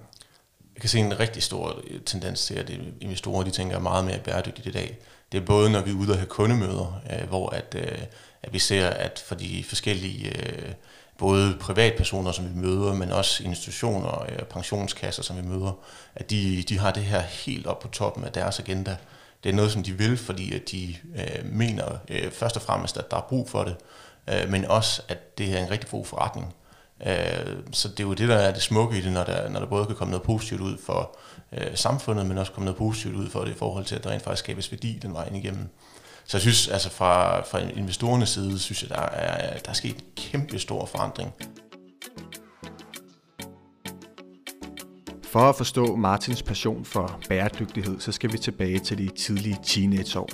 Jeg 0.75 0.81
kan 0.81 0.91
se 0.91 0.99
en 0.99 1.21
rigtig 1.21 1.43
stor 1.43 1.81
øh, 1.91 2.01
tendens 2.01 2.47
til, 2.47 2.55
at 2.55 2.71
øh, 2.71 2.79
investorer 3.01 3.45
de 3.45 3.51
tænker 3.51 3.79
meget 3.79 4.05
mere 4.05 4.19
bæredygtigt 4.19 4.67
i 4.67 4.71
dag. 4.71 4.99
Det 5.33 5.41
er 5.41 5.47
både, 5.47 5.71
når 5.71 5.81
vi 5.83 5.91
er 5.91 5.95
ude 5.95 6.11
og 6.11 6.17
have 6.17 6.27
kundemøder, 6.27 7.01
øh, 7.13 7.29
hvor 7.29 7.51
at, 7.51 7.75
øh, 7.79 7.99
at 8.43 8.53
vi 8.53 8.59
ser, 8.59 8.89
at 8.89 9.25
for 9.27 9.35
de 9.35 9.65
forskellige 9.65 10.29
øh, 10.39 10.73
både 11.19 11.57
privatpersoner, 11.61 12.33
som 12.33 12.45
vi 12.45 12.61
møder, 12.61 12.95
men 12.95 13.13
også 13.13 13.45
institutioner 13.45 14.09
øh, 14.09 14.19
og 14.19 14.33
øh, 14.33 14.39
pensionskasser, 14.39 15.23
som 15.23 15.37
vi 15.37 15.43
møder, 15.43 15.73
at 16.15 16.31
de, 16.31 16.63
de 16.69 16.79
har 16.79 16.91
det 16.91 17.03
her 17.03 17.21
helt 17.21 17.67
op 17.67 17.79
på 17.79 17.89
toppen 17.89 18.25
af 18.25 18.33
deres 18.33 18.61
agenda. 18.61 18.97
Det 19.45 19.51
er 19.51 19.55
noget, 19.55 19.73
som 19.73 19.83
de 19.83 19.93
vil, 19.93 20.17
fordi 20.17 20.55
at 20.55 20.71
de 20.71 20.97
øh, 21.17 21.53
mener 21.53 21.99
øh, 22.09 22.31
først 22.31 22.57
og 22.57 22.63
fremmest, 22.63 22.97
at 22.97 23.11
der 23.11 23.17
er 23.17 23.27
brug 23.29 23.51
for 23.51 23.65
det, 23.65 23.77
øh, 24.29 24.51
men 24.51 24.65
også, 24.65 25.03
at 25.09 25.39
det 25.39 25.53
er 25.53 25.65
en 25.65 25.71
rigtig 25.71 25.91
god 25.91 26.05
forretning. 26.05 26.55
Øh, 27.07 27.57
så 27.73 27.89
det 27.89 28.01
er 28.01 28.05
jo 28.05 28.15
det, 28.15 28.29
der 28.29 28.37
er 28.37 28.53
det 28.53 28.63
smukke 28.63 28.99
i 28.99 29.01
det, 29.01 29.13
når 29.13 29.25
der, 29.25 29.49
når 29.49 29.61
der 29.61 29.67
både 29.67 29.87
kan 29.87 29.97
komme 29.97 30.11
noget 30.11 30.23
positivt 30.23 30.61
ud 30.61 30.79
for 30.87 31.19
øh, 31.53 31.77
samfundet, 31.77 32.27
men 32.27 32.39
også 32.39 32.53
komme 32.53 32.65
noget 32.65 32.79
positivt 32.79 33.15
ud 33.15 33.29
for 33.29 33.45
det 33.45 33.51
i 33.51 33.59
forhold 33.59 33.85
til, 33.85 33.95
at 33.95 34.05
der 34.05 34.11
rent 34.11 34.23
faktisk 34.23 34.45
skabes 34.45 34.73
værdi 34.73 34.99
den 35.03 35.13
vej 35.15 35.27
ind 35.27 35.37
igennem. 35.37 35.69
Så 36.27 36.37
jeg 36.37 36.43
synes, 36.43 36.69
altså 36.69 36.91
fra, 36.91 37.41
fra 37.41 37.59
investorernes 37.59 38.29
side, 38.29 38.59
synes 38.59 38.83
jeg, 38.83 38.91
der 38.91 39.03
er, 39.03 39.59
der 39.59 39.71
er 39.71 39.75
sket 39.75 39.97
en 39.97 40.03
kæmpe 40.17 40.59
stor 40.59 40.87
forandring. 40.87 41.33
For 45.23 45.41
at 45.41 45.57
forstå 45.57 45.97
Martins 45.97 46.43
passion 46.43 46.85
for 46.85 47.21
bæredygtighed, 47.29 48.01
så 48.01 48.13
skal 48.13 48.33
vi 48.33 48.39
tilbage 48.39 48.79
til 48.79 48.99
de 48.99 49.09
tidlige 49.09 49.59
teenageår. 49.63 50.29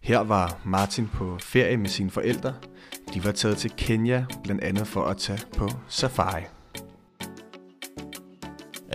Her 0.00 0.18
var 0.18 0.60
Martin 0.64 1.08
på 1.08 1.38
ferie 1.40 1.76
med 1.76 1.88
sine 1.88 2.10
forældre. 2.10 2.54
De 3.14 3.24
var 3.24 3.32
taget 3.32 3.58
til 3.58 3.70
Kenya, 3.76 4.24
blandt 4.42 4.64
andet 4.64 4.86
for 4.86 5.04
at 5.04 5.16
tage 5.16 5.40
på 5.56 5.70
safari. 5.88 6.42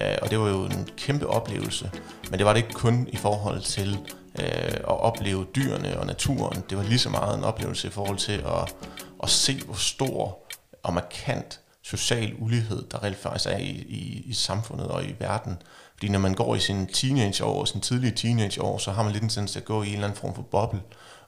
Øh, 0.01 0.17
og 0.21 0.29
det 0.29 0.39
var 0.39 0.49
jo 0.49 0.65
en 0.65 0.89
kæmpe 0.97 1.27
oplevelse, 1.27 1.91
men 2.29 2.39
det 2.39 2.45
var 2.45 2.53
det 2.53 2.61
ikke 2.61 2.73
kun 2.73 3.07
i 3.11 3.17
forhold 3.17 3.61
til 3.61 3.99
øh, 4.39 4.73
at 4.73 4.99
opleve 4.99 5.45
dyrene 5.55 5.99
og 5.99 6.05
naturen. 6.05 6.63
Det 6.69 6.77
var 6.77 6.83
lige 6.83 6.99
så 6.99 7.09
meget 7.09 7.37
en 7.37 7.43
oplevelse 7.43 7.87
i 7.87 7.91
forhold 7.91 8.17
til 8.17 8.31
at, 8.31 8.75
at 9.23 9.29
se, 9.29 9.61
hvor 9.65 9.75
stor 9.75 10.39
og 10.83 10.93
markant 10.93 11.59
social 11.81 12.33
ulighed, 12.39 12.83
der 12.91 13.03
rent 13.03 13.17
faktisk 13.17 13.49
er 13.49 13.57
i, 13.57 13.69
i, 13.69 14.23
i 14.25 14.33
samfundet 14.33 14.87
og 14.87 15.03
i 15.05 15.15
verden. 15.19 15.57
Fordi 15.93 16.09
når 16.09 16.19
man 16.19 16.33
går 16.33 16.55
i 16.55 16.59
sin 16.59 16.87
teenageår, 16.87 17.65
sin 17.65 17.81
tidlige 17.81 18.11
teenageår, 18.11 18.77
så 18.77 18.91
har 18.91 19.03
man 19.03 19.11
lidt 19.11 19.23
en 19.23 19.29
tendens 19.29 19.51
til 19.51 19.59
at 19.59 19.65
gå 19.65 19.83
i 19.83 19.87
en 19.87 19.93
eller 19.93 20.07
anden 20.07 20.19
form 20.19 20.35
for 20.35 20.41
boble, 20.41 20.81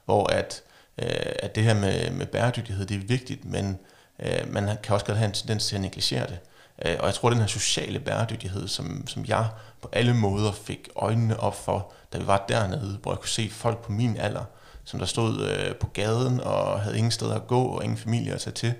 hvor 0.04 0.26
at, 0.26 0.62
øh, 0.98 1.32
at 1.42 1.54
det 1.54 1.64
her 1.64 1.74
med, 1.74 2.10
med 2.10 2.26
bæredygtighed, 2.26 2.86
det 2.86 2.96
er 2.96 3.06
vigtigt, 3.06 3.44
men 3.44 3.78
øh, 4.18 4.52
man 4.52 4.76
kan 4.82 4.94
også 4.94 5.06
godt 5.06 5.18
have 5.18 5.26
en 5.26 5.32
tendens 5.32 5.66
til 5.66 5.74
at 5.74 5.82
negligere 5.82 6.26
det. 6.26 6.38
Øh, 6.84 6.96
og 6.98 7.06
jeg 7.06 7.14
tror, 7.14 7.28
at 7.28 7.32
den 7.32 7.40
her 7.40 7.48
sociale 7.48 8.00
bæredygtighed, 8.00 8.68
som, 8.68 9.06
som 9.06 9.24
jeg 9.24 9.48
på 9.82 9.88
alle 9.92 10.14
måder 10.14 10.52
fik 10.52 10.88
øjnene 10.96 11.40
op 11.40 11.64
for, 11.64 11.92
da 12.12 12.18
vi 12.18 12.26
var 12.26 12.44
dernede, 12.48 12.98
hvor 13.02 13.12
jeg 13.12 13.18
kunne 13.18 13.28
se 13.28 13.50
folk 13.50 13.78
på 13.78 13.92
min 13.92 14.16
alder, 14.16 14.44
som 14.84 14.98
der 14.98 15.06
stod 15.06 15.48
øh, 15.48 15.76
på 15.76 15.86
gaden 15.86 16.40
og 16.40 16.80
havde 16.80 16.96
ingen 16.96 17.10
steder 17.10 17.34
at 17.34 17.46
gå 17.46 17.62
og 17.62 17.84
ingen 17.84 17.98
familie 17.98 18.32
at 18.32 18.40
tage 18.40 18.54
til. 18.54 18.74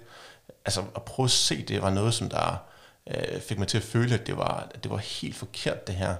Altså 0.64 0.82
at 0.96 1.02
prøve 1.02 1.24
at 1.24 1.30
se 1.30 1.62
det 1.62 1.82
var 1.82 1.90
noget, 1.90 2.14
som 2.14 2.28
der 2.28 2.62
øh, 3.06 3.40
fik 3.40 3.58
mig 3.58 3.68
til 3.68 3.78
at 3.78 3.84
føle, 3.84 4.14
at 4.14 4.26
det, 4.26 4.36
var, 4.36 4.68
at 4.74 4.84
det 4.84 4.90
var 4.90 4.96
helt 4.96 5.36
forkert 5.36 5.86
det 5.86 5.94
her, 5.94 6.14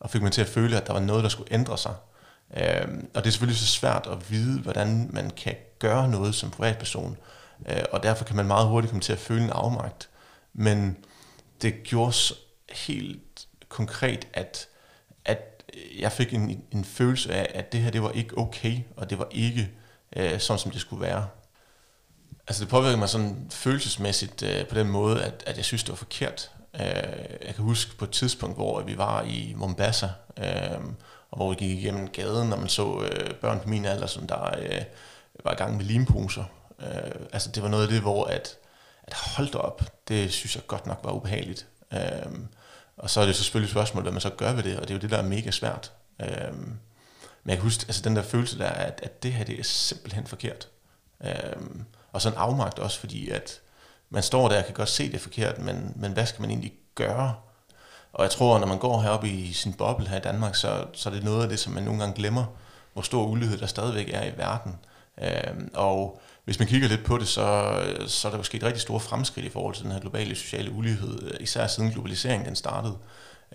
og 0.00 0.10
fik 0.10 0.22
mig 0.22 0.32
til 0.32 0.40
at 0.40 0.48
føle, 0.48 0.76
at 0.76 0.86
der 0.86 0.92
var 0.92 1.00
noget, 1.00 1.22
der 1.22 1.28
skulle 1.28 1.52
ændre 1.52 1.78
sig. 1.78 1.94
Øh, 2.56 2.88
og 3.14 3.24
det 3.24 3.26
er 3.26 3.30
selvfølgelig 3.30 3.58
så 3.58 3.66
svært 3.66 4.08
at 4.10 4.30
vide, 4.30 4.60
hvordan 4.60 5.10
man 5.12 5.30
kan 5.30 5.54
gøre 5.78 6.08
noget 6.08 6.34
som 6.34 6.50
privatperson, 6.50 7.16
øh, 7.68 7.82
og 7.92 8.02
derfor 8.02 8.24
kan 8.24 8.36
man 8.36 8.46
meget 8.46 8.68
hurtigt 8.68 8.90
komme 8.90 9.02
til 9.02 9.12
at 9.12 9.18
føle 9.18 9.44
en 9.44 9.50
afmagt. 9.50 10.08
Men 10.52 10.96
det 11.62 11.82
gjorde 11.82 12.14
helt 12.70 13.46
konkret, 13.68 14.28
at, 14.32 14.68
at 15.24 15.62
jeg 15.98 16.12
fik 16.12 16.34
en, 16.34 16.62
en 16.70 16.84
følelse 16.84 17.34
af, 17.34 17.50
at 17.54 17.72
det 17.72 17.80
her 17.80 17.90
det 17.90 18.02
var 18.02 18.10
ikke 18.10 18.38
okay, 18.38 18.78
og 18.96 19.10
det 19.10 19.18
var 19.18 19.28
ikke 19.30 19.70
øh, 20.16 20.40
sådan, 20.40 20.58
som 20.58 20.70
det 20.70 20.80
skulle 20.80 21.02
være. 21.02 21.28
Altså 22.48 22.64
det 22.64 22.70
påvirkede 22.70 22.98
mig 22.98 23.08
sådan 23.08 23.46
følelsesmæssigt 23.50 24.42
øh, 24.42 24.66
på 24.66 24.74
den 24.74 24.88
måde, 24.88 25.22
at, 25.24 25.42
at 25.46 25.56
jeg 25.56 25.64
synes, 25.64 25.82
det 25.82 25.90
var 25.90 25.96
forkert. 25.96 26.50
Øh, 26.74 26.80
jeg 27.46 27.54
kan 27.54 27.64
huske 27.64 27.96
på 27.96 28.04
et 28.04 28.10
tidspunkt, 28.10 28.56
hvor 28.56 28.82
vi 28.82 28.98
var 28.98 29.22
i 29.22 29.54
Mombasa, 29.56 30.08
øh, 30.38 30.80
og 31.34 31.38
hvor 31.38 31.48
vi 31.48 31.54
gik 31.54 31.78
igennem 31.78 32.08
gaden, 32.08 32.48
når 32.48 32.56
man 32.56 32.68
så 32.68 33.00
øh, 33.00 33.34
børn 33.34 33.60
på 33.60 33.68
min 33.68 33.84
alder, 33.84 34.06
som 34.06 34.26
der 34.26 34.58
øh, 34.58 34.82
var 35.44 35.52
i 35.52 35.54
gang 35.54 35.76
med 35.76 35.84
limposer. 35.84 36.44
Øh, 36.80 37.26
altså 37.32 37.50
det 37.50 37.62
var 37.62 37.68
noget 37.68 37.82
af 37.82 37.88
det, 37.88 38.00
hvor 38.00 38.24
at, 38.24 38.56
at 39.02 39.14
holdt 39.14 39.54
op, 39.54 39.82
det 40.08 40.32
synes 40.32 40.56
jeg 40.56 40.66
godt 40.66 40.86
nok 40.86 41.00
var 41.02 41.12
ubehageligt. 41.12 41.66
Øh, 41.92 42.32
og 42.96 43.10
så 43.10 43.20
er 43.20 43.26
det 43.26 43.36
så 43.36 43.42
selvfølgelig 43.42 43.66
et 43.66 43.70
spørgsmål, 43.70 44.02
hvad 44.02 44.12
man 44.12 44.20
så 44.20 44.30
gør 44.30 44.52
ved 44.52 44.62
det, 44.62 44.76
og 44.76 44.82
det 44.82 44.90
er 44.90 44.94
jo 44.94 45.00
det, 45.00 45.10
der 45.10 45.18
er 45.18 45.22
mega 45.22 45.50
svært. 45.50 45.92
Øh, 46.20 46.56
men 47.42 47.50
jeg 47.50 47.56
kan 47.56 47.62
huske 47.62 47.84
altså 47.88 48.02
den 48.02 48.16
der 48.16 48.22
følelse 48.22 48.58
der, 48.58 48.68
at, 48.68 49.00
at 49.02 49.22
det 49.22 49.32
her, 49.32 49.44
det 49.44 49.58
er 49.58 49.64
simpelthen 49.64 50.26
forkert. 50.26 50.68
Øh, 51.24 51.66
og 52.12 52.22
så 52.22 52.28
en 52.28 52.36
afmagt 52.36 52.78
også, 52.78 53.00
fordi 53.00 53.30
at 53.30 53.60
man 54.10 54.22
står 54.22 54.48
der 54.48 54.58
og 54.58 54.64
kan 54.64 54.74
godt 54.74 54.88
se 54.88 55.12
det 55.12 55.20
forkert, 55.20 55.58
men, 55.58 55.92
men 55.96 56.12
hvad 56.12 56.26
skal 56.26 56.40
man 56.40 56.50
egentlig 56.50 56.72
gøre? 56.94 57.34
Og 58.14 58.22
jeg 58.22 58.30
tror, 58.30 58.58
når 58.58 58.66
man 58.66 58.78
går 58.78 59.00
heroppe 59.00 59.28
i 59.28 59.52
sin 59.52 59.72
boble 59.72 60.08
her 60.08 60.16
i 60.16 60.20
Danmark, 60.20 60.54
så, 60.54 60.84
så 60.92 61.08
er 61.08 61.14
det 61.14 61.24
noget 61.24 61.42
af 61.42 61.48
det, 61.48 61.58
som 61.58 61.72
man 61.72 61.82
nogle 61.82 62.00
gange 62.00 62.14
glemmer, 62.14 62.44
hvor 62.92 63.02
stor 63.02 63.24
ulighed 63.24 63.58
der 63.58 63.66
stadigvæk 63.66 64.10
er 64.12 64.24
i 64.24 64.32
verden. 64.36 64.76
Øh, 65.22 65.68
og 65.74 66.20
hvis 66.44 66.58
man 66.58 66.68
kigger 66.68 66.88
lidt 66.88 67.04
på 67.04 67.18
det, 67.18 67.28
så, 67.28 67.76
så 68.06 68.28
er 68.28 68.30
der 68.30 68.38
jo 68.38 68.44
sket 68.44 68.62
rigtig 68.62 68.80
store 68.80 69.00
fremskridt 69.00 69.46
i 69.46 69.50
forhold 69.50 69.74
til 69.74 69.84
den 69.84 69.92
her 69.92 70.00
globale 70.00 70.34
sociale 70.34 70.72
ulighed, 70.72 71.40
især 71.40 71.66
siden 71.66 71.90
globaliseringen 71.90 72.46
den 72.46 72.56
startede, 72.56 72.96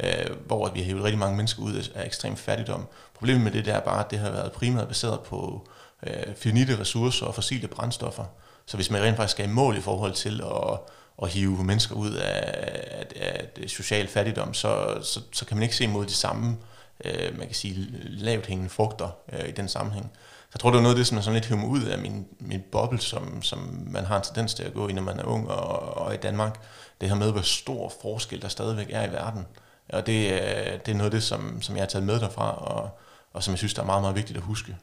øh, 0.03 0.35
hvor 0.47 0.69
vi 0.69 0.79
har 0.79 0.85
hævet 0.85 1.03
rigtig 1.03 1.19
mange 1.19 1.37
mennesker 1.37 1.63
ud 1.63 1.89
af 1.95 2.05
ekstrem 2.05 2.35
fattigdom. 2.35 2.87
Problemet 3.13 3.43
med 3.43 3.51
det 3.51 3.65
der 3.65 3.73
er 3.73 3.79
bare, 3.79 4.05
at 4.05 4.11
det 4.11 4.19
har 4.19 4.31
været 4.31 4.51
primært 4.51 4.87
baseret 4.87 5.19
på 5.19 5.67
øh, 6.07 6.35
finite 6.35 6.79
ressourcer 6.79 7.25
og 7.25 7.35
fossile 7.35 7.67
brændstoffer. 7.67 8.25
Så 8.65 8.77
hvis 8.77 8.91
man 8.91 9.01
rent 9.01 9.17
faktisk 9.17 9.31
skal 9.31 9.45
i 9.45 9.53
mål 9.53 9.77
i 9.77 9.81
forhold 9.81 10.13
til 10.13 10.41
at, 10.41 10.79
at 11.21 11.29
hive 11.29 11.63
mennesker 11.63 11.95
ud 11.95 12.13
af, 12.13 13.05
af, 13.15 13.49
af 13.63 13.69
social 13.69 14.07
fattigdom, 14.07 14.53
så, 14.53 14.99
så, 15.03 15.21
så 15.31 15.45
kan 15.45 15.57
man 15.57 15.63
ikke 15.63 15.75
se 15.75 15.87
mod 15.87 16.05
de 16.05 16.13
samme, 16.13 16.57
øh, 17.05 17.37
man 17.37 17.47
kan 17.47 17.55
sige, 17.55 17.87
lavt 18.03 18.45
hængende 18.45 18.69
frugter 18.69 19.09
øh, 19.33 19.49
i 19.49 19.51
den 19.51 19.67
sammenhæng. 19.67 20.11
Så 20.13 20.53
jeg 20.53 20.59
tror, 20.59 20.69
det 20.69 20.77
er 20.77 20.81
noget 20.81 20.95
af 20.95 20.97
det, 20.97 21.07
som 21.07 21.17
er 21.17 21.21
sådan 21.21 21.33
lidt 21.33 21.45
hivet 21.45 21.65
ud 21.65 21.83
af 21.83 21.99
min, 21.99 22.27
min 22.39 22.61
boble, 22.71 22.99
som, 22.99 23.41
som 23.41 23.83
man 23.87 24.05
har 24.05 24.17
en 24.17 24.23
tendens 24.23 24.53
til 24.53 24.63
at 24.63 24.73
gå 24.73 24.87
i, 24.87 24.93
når 24.93 25.01
man 25.01 25.19
er 25.19 25.23
ung 25.23 25.49
og, 25.49 25.97
og 25.97 26.13
i 26.13 26.17
Danmark. 26.17 26.59
Det 27.01 27.09
her 27.09 27.15
med, 27.15 27.31
hvor 27.31 27.41
stor 27.41 27.93
forskel 28.01 28.41
der 28.41 28.47
stadigvæk 28.47 28.87
er 28.89 29.07
i 29.07 29.11
verden. 29.11 29.45
Og 29.89 30.07
det, 30.07 30.31
øh, 30.31 30.79
det 30.85 30.87
er 30.87 30.93
noget 30.93 31.05
af 31.05 31.11
det, 31.11 31.23
som, 31.23 31.61
som 31.61 31.75
jeg 31.75 31.81
har 31.81 31.87
taget 31.87 32.05
med 32.05 32.19
derfra, 32.19 32.51
og, 32.51 32.89
og 33.33 33.43
som 33.43 33.51
jeg 33.51 33.57
synes, 33.57 33.73
der 33.73 33.81
er 33.81 33.85
meget, 33.85 34.01
meget 34.01 34.15
vigtigt 34.15 34.37
at 34.37 34.43
huske. 34.43 34.77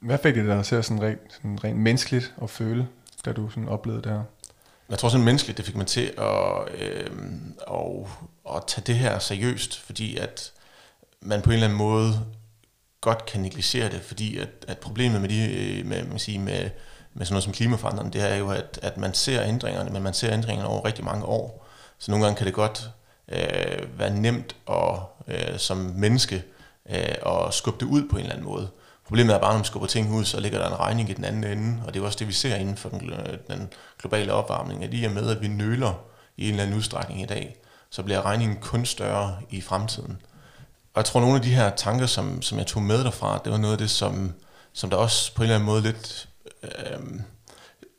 Hvad 0.00 0.18
fik 0.18 0.34
det 0.34 0.44
dig 0.44 0.64
til 0.64 0.84
sådan 0.84 1.02
rent, 1.02 1.32
sådan 1.32 1.64
rent 1.64 1.78
menneskeligt 1.78 2.34
at 2.42 2.50
føle, 2.50 2.88
da 3.24 3.32
du 3.32 3.50
sådan 3.50 3.68
oplevede 3.68 4.02
det 4.02 4.12
her? 4.12 4.22
Jeg 4.90 4.98
tror 4.98 5.08
sådan 5.08 5.24
menneskeligt, 5.24 5.56
det 5.56 5.66
fik 5.66 5.76
mig 5.76 5.86
til 5.86 6.12
at, 6.18 6.74
øh, 6.80 7.10
at, 7.70 8.56
at 8.56 8.62
tage 8.66 8.84
det 8.86 8.94
her 8.94 9.18
seriøst, 9.18 9.78
fordi 9.80 10.16
at 10.16 10.52
man 11.20 11.42
på 11.42 11.50
en 11.50 11.54
eller 11.54 11.66
anden 11.66 11.78
måde 11.78 12.20
godt 13.00 13.26
kan 13.26 13.40
negligere 13.40 13.90
det, 13.90 14.00
fordi 14.02 14.38
at, 14.38 14.48
at 14.68 14.78
problemet 14.78 15.20
med, 15.20 15.28
de, 15.28 15.52
øh, 15.52 15.86
med, 15.86 16.04
man 16.04 16.18
siger, 16.18 16.40
med, 16.40 16.70
med 17.14 17.26
sådan 17.26 17.34
noget 17.34 17.44
som 17.44 17.52
klimaforandring, 17.52 18.12
det 18.12 18.32
er 18.32 18.36
jo, 18.36 18.50
at, 18.50 18.78
at 18.82 18.96
man 18.96 19.14
ser 19.14 19.42
ændringerne, 19.42 19.90
men 19.90 20.02
man 20.02 20.14
ser 20.14 20.32
ændringerne 20.32 20.68
over 20.68 20.84
rigtig 20.84 21.04
mange 21.04 21.24
år. 21.24 21.66
Så 21.98 22.10
nogle 22.10 22.24
gange 22.26 22.36
kan 22.38 22.46
det 22.46 22.54
godt 22.54 22.90
øh, 23.28 23.98
være 23.98 24.10
nemt 24.10 24.56
at, 24.70 24.98
øh, 25.28 25.58
som 25.58 25.76
menneske 25.78 26.44
øh, 26.90 27.14
at 27.26 27.54
skubbe 27.54 27.84
det 27.84 27.90
ud 27.92 28.08
på 28.08 28.16
en 28.16 28.22
eller 28.22 28.34
anden 28.34 28.46
måde. 28.46 28.68
Problemet 29.06 29.34
er 29.34 29.38
bare, 29.38 29.52
når 29.52 29.58
man 29.58 29.64
skubber 29.64 29.88
ting 29.88 30.14
ud, 30.14 30.24
så 30.24 30.40
ligger 30.40 30.58
der 30.58 30.66
en 30.66 30.80
regning 30.80 31.10
i 31.10 31.12
den 31.12 31.24
anden 31.24 31.44
ende, 31.44 31.82
og 31.86 31.94
det 31.94 32.00
er 32.00 32.04
også 32.04 32.18
det, 32.18 32.28
vi 32.28 32.32
ser 32.32 32.54
inden 32.54 32.76
for 32.76 32.88
den, 32.88 33.12
den 33.50 33.68
globale 34.00 34.32
opvarmning, 34.32 34.84
at 34.84 34.90
i 34.92 35.04
og 35.04 35.12
med, 35.12 35.30
at 35.30 35.40
vi 35.40 35.48
nøler 35.48 36.00
i 36.36 36.44
en 36.44 36.50
eller 36.50 36.62
anden 36.62 36.76
udstrækning 36.76 37.22
i 37.22 37.26
dag, 37.26 37.56
så 37.90 38.02
bliver 38.02 38.22
regningen 38.22 38.58
kun 38.60 38.86
større 38.86 39.36
i 39.50 39.60
fremtiden. 39.60 40.22
Og 40.94 40.98
jeg 40.98 41.04
tror, 41.04 41.20
nogle 41.20 41.36
af 41.36 41.42
de 41.42 41.54
her 41.54 41.70
tanker, 41.70 42.06
som, 42.06 42.42
som 42.42 42.58
jeg 42.58 42.66
tog 42.66 42.82
med 42.82 43.04
derfra, 43.04 43.40
det 43.44 43.52
var 43.52 43.58
noget 43.58 43.72
af 43.72 43.78
det, 43.78 43.90
som, 43.90 44.32
som 44.72 44.90
der 44.90 44.96
også 44.96 45.34
på 45.34 45.42
en 45.42 45.44
eller 45.44 45.54
anden 45.54 45.66
måde 45.66 45.82
lidt... 45.82 46.28
Øh, 46.62 47.20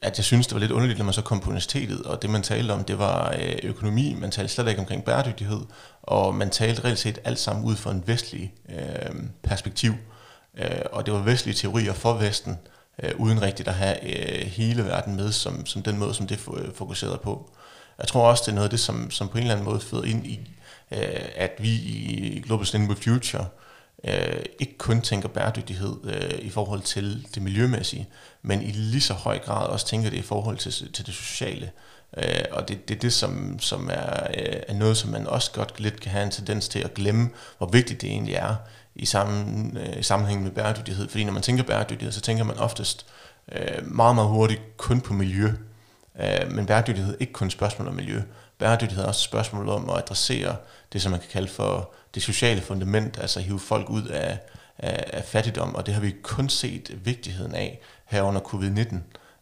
at 0.02 0.18
jeg 0.18 0.26
synes, 0.26 0.48
det 0.48 0.54
var 0.54 0.60
lidt 0.60 0.72
underligt, 0.72 0.98
når 0.98 1.06
man 1.06 1.14
så 1.14 1.22
kom 1.22 1.40
på 1.40 1.50
universitetet, 1.50 2.04
og 2.04 2.22
det 2.22 2.30
man 2.30 2.44
talte 2.44 2.72
om, 2.72 2.84
det 2.84 3.00
var 3.00 3.36
øh, 3.40 3.56
økonomi, 3.64 4.16
man 4.20 4.32
talte 4.32 4.54
slet 4.54 4.68
ikke 4.68 4.80
omkring 4.80 5.04
bæredygtighed, 5.04 5.62
og 6.02 6.36
man 6.36 6.50
talte 6.50 6.84
reelt 6.84 7.00
set 7.00 7.20
alt 7.24 7.40
sammen 7.40 7.66
ud 7.66 7.76
fra 7.76 7.92
en 7.92 8.04
vestlig 8.06 8.54
øh, 8.70 9.16
perspektiv. 9.44 9.94
Øh, 10.58 10.82
og 10.92 11.06
det 11.06 11.14
var 11.14 11.20
vestlige 11.20 11.56
teorier 11.56 11.94
for 11.94 12.14
Vesten, 12.14 12.60
øh, 13.04 13.12
uden 13.18 13.42
rigtigt 13.42 13.68
at 13.68 13.74
have 13.74 13.98
øh, 14.04 14.48
hele 14.48 14.86
verden 14.86 15.16
med, 15.16 15.32
som, 15.32 15.66
som 15.66 15.84
den 15.84 15.98
måde, 15.98 16.14
som 16.14 16.28
det 16.28 16.40
øh, 16.58 16.74
fokuserede 16.74 17.20
på. 17.24 17.50
Jeg 18.00 18.08
tror 18.08 18.30
også, 18.30 18.44
det 18.46 18.52
er 18.52 18.56
noget 18.56 18.66
af 18.66 18.70
det, 18.70 18.80
som, 18.80 19.12
som 19.12 19.28
på 19.28 19.38
en 19.38 19.44
eller 19.44 19.56
anden 19.56 19.66
måde 19.66 19.80
føder 19.80 20.04
ind 20.04 20.26
i, 20.28 20.40
øh, 20.92 21.30
at 21.36 21.52
vi 21.60 21.70
i 21.70 22.44
Global 22.46 22.66
Sustainable 22.66 23.04
Future 23.04 23.46
øh, 24.04 24.46
ikke 24.60 24.78
kun 24.78 25.02
tænker 25.02 25.28
bæredygtighed 25.28 25.96
øh, 26.04 26.40
i 26.40 26.50
forhold 26.50 26.82
til 26.82 27.28
det 27.36 27.42
miljømæssige, 27.44 28.08
men 28.42 28.62
i 28.62 28.72
lige 28.72 29.02
så 29.02 29.14
høj 29.14 29.40
grad 29.40 29.68
også 29.68 29.88
tænker 29.88 30.10
det 30.10 30.18
i 30.18 30.22
forhold 30.22 30.58
til, 30.58 30.94
til 30.94 31.06
det 31.06 31.14
sociale. 31.14 31.72
Øh, 32.18 32.44
og 32.52 32.68
det, 32.68 32.90
det 32.90 33.02
det, 33.02 33.14
som, 33.14 33.60
som 33.60 33.90
er, 33.92 34.28
øh, 34.38 34.60
er 34.68 34.74
noget, 34.74 34.98
som 34.98 35.10
man 35.10 35.28
også 35.28 35.52
godt 35.52 35.80
lidt 35.80 36.00
kan 36.00 36.12
have 36.12 36.24
en 36.24 36.32
tendens 36.32 36.68
til 36.68 36.80
at 36.80 36.94
glemme, 36.94 37.30
hvor 37.58 37.68
vigtigt 37.68 38.02
det 38.02 38.10
egentlig 38.10 38.36
er 38.36 38.56
i, 39.00 39.06
sammen, 39.06 39.78
øh, 39.78 40.04
sammenhæng 40.04 40.44
med 40.44 40.52
bæredygtighed. 40.52 41.10
Fordi 41.10 41.24
når 41.24 41.34
man 41.34 41.42
tænker 41.42 41.64
bæredygtighed, 41.64 42.12
så 42.12 42.22
tænker 42.22 42.44
man 42.44 42.58
oftest 42.58 43.06
øh, 43.52 43.88
meget, 43.92 44.16
meget 44.16 44.30
hurtigt 44.30 44.62
kun 44.78 45.02
på 45.02 45.14
miljø. 45.14 45.52
Øh, 46.20 46.52
men 46.52 46.66
bæredygtighed 46.66 47.14
er 47.14 47.18
ikke 47.20 47.34
kun 47.34 47.48
et 47.48 47.54
spørgsmål 47.54 47.88
om 47.88 47.94
miljø. 47.94 48.22
Bæredygtighed 48.58 49.04
er 49.04 49.08
også 49.08 49.20
et 49.20 49.24
spørgsmål 49.24 49.70
om 49.70 49.90
at 49.90 49.98
adressere 49.98 50.56
det, 50.94 51.02
som 51.02 51.12
man 51.12 51.20
kan 51.20 51.30
kalde 51.32 51.48
for 51.48 51.94
det 52.14 52.24
sociale 52.24 52.62
fundament, 52.62 53.18
altså 53.22 53.40
hive 53.40 53.60
folk 53.60 53.90
ud 53.90 54.08
af, 54.08 54.40
af, 54.78 55.04
af 55.14 55.24
fattigdom, 55.24 55.76
og 55.76 55.86
det 55.86 55.94
har 55.94 56.02
vi 56.02 56.16
kun 56.24 56.50
set 56.50 57.00
vigtigheden 57.06 57.56
af 57.56 57.80
her 58.06 58.22
under 58.22 58.42
covid-19, 58.42 58.96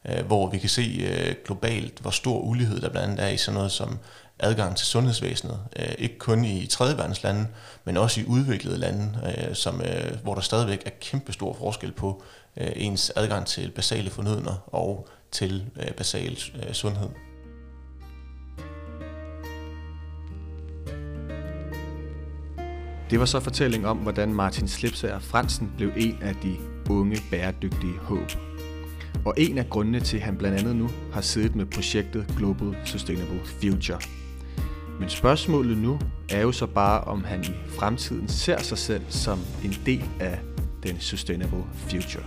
øh, 0.10 0.26
hvor 0.26 0.50
vi 0.50 0.58
kan 0.58 0.70
se 0.70 1.08
øh, 1.10 1.36
globalt, 1.46 2.00
hvor 2.00 2.12
stor 2.12 2.40
ulighed 2.40 2.82
der 2.82 2.90
blandt 2.90 3.10
andet 3.10 3.26
er 3.26 3.30
i 3.30 3.38
sådan 3.38 3.56
noget 3.56 3.72
som 3.72 4.00
adgang 4.40 4.76
til 4.76 4.88
sundhedsvæsenet, 4.88 5.60
øh, 5.80 5.96
ikke 5.98 6.18
kun 6.18 6.46
i 6.46 6.66
tredje 6.66 7.14
lande, 7.24 7.48
men 7.86 7.98
også 7.98 8.22
i 8.22 8.26
udviklede 8.28 8.78
lande, 8.78 9.36
øh, 9.38 9.56
som, 9.56 9.82
øh, 9.82 10.18
hvor 10.24 10.34
der 10.34 10.42
stadigvæk 10.42 10.82
er 10.86 10.92
kæmpe 11.02 11.34
stor 11.34 11.54
forskel 11.54 11.92
på 11.92 12.24
øh, 12.58 12.72
ens 12.76 13.12
adgang 13.16 13.46
til 13.46 13.72
basale 13.72 14.10
fornødner 14.10 14.64
og 14.68 15.08
til 15.32 15.66
øh, 15.80 15.92
basal 15.92 16.38
øh, 16.56 16.74
sundhed. 16.74 17.10
Det 23.10 23.20
var 23.20 23.26
så 23.26 23.40
fortællingen 23.40 23.90
om, 23.90 23.98
hvordan 23.98 24.34
Martin 24.34 24.68
Slipsager 24.68 25.20
Fransen 25.20 25.74
blev 25.78 25.92
en 25.98 26.18
af 26.22 26.36
de 26.36 26.56
unge 26.90 27.22
bæredygtige 27.32 27.98
håb. 27.98 28.55
Og 29.26 29.34
en 29.38 29.58
af 29.58 29.70
grundene 29.70 30.00
til, 30.00 30.18
at 30.18 30.24
han 30.24 30.38
blandt 30.38 30.60
andet 30.60 30.76
nu 30.76 30.90
har 31.14 31.22
siddet 31.22 31.56
med 31.56 31.66
projektet 31.66 32.34
Global 32.38 32.76
Sustainable 32.86 33.40
Future. 33.46 34.00
Men 35.00 35.10
spørgsmålet 35.10 35.78
nu 35.78 36.00
er 36.30 36.42
jo 36.42 36.52
så 36.52 36.66
bare, 36.66 37.02
om 37.02 37.24
han 37.24 37.44
i 37.44 37.70
fremtiden 37.70 38.28
ser 38.28 38.62
sig 38.62 38.78
selv 38.78 39.02
som 39.10 39.40
en 39.64 39.76
del 39.86 40.04
af 40.20 40.40
den 40.84 41.00
Sustainable 41.00 41.64
Future. 41.74 42.26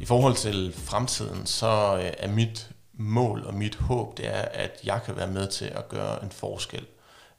I 0.00 0.04
forhold 0.04 0.34
til 0.34 0.72
fremtiden, 0.76 1.46
så 1.46 1.96
øh, 1.96 2.10
er 2.18 2.32
mit 2.32 2.70
mål 2.92 3.42
og 3.46 3.54
mit 3.54 3.74
håb, 3.74 4.16
det 4.16 4.28
er, 4.28 4.42
at 4.42 4.70
jeg 4.84 5.00
kan 5.06 5.16
være 5.16 5.30
med 5.30 5.48
til 5.48 5.64
at 5.64 5.88
gøre 5.88 6.24
en 6.24 6.30
forskel. 6.30 6.86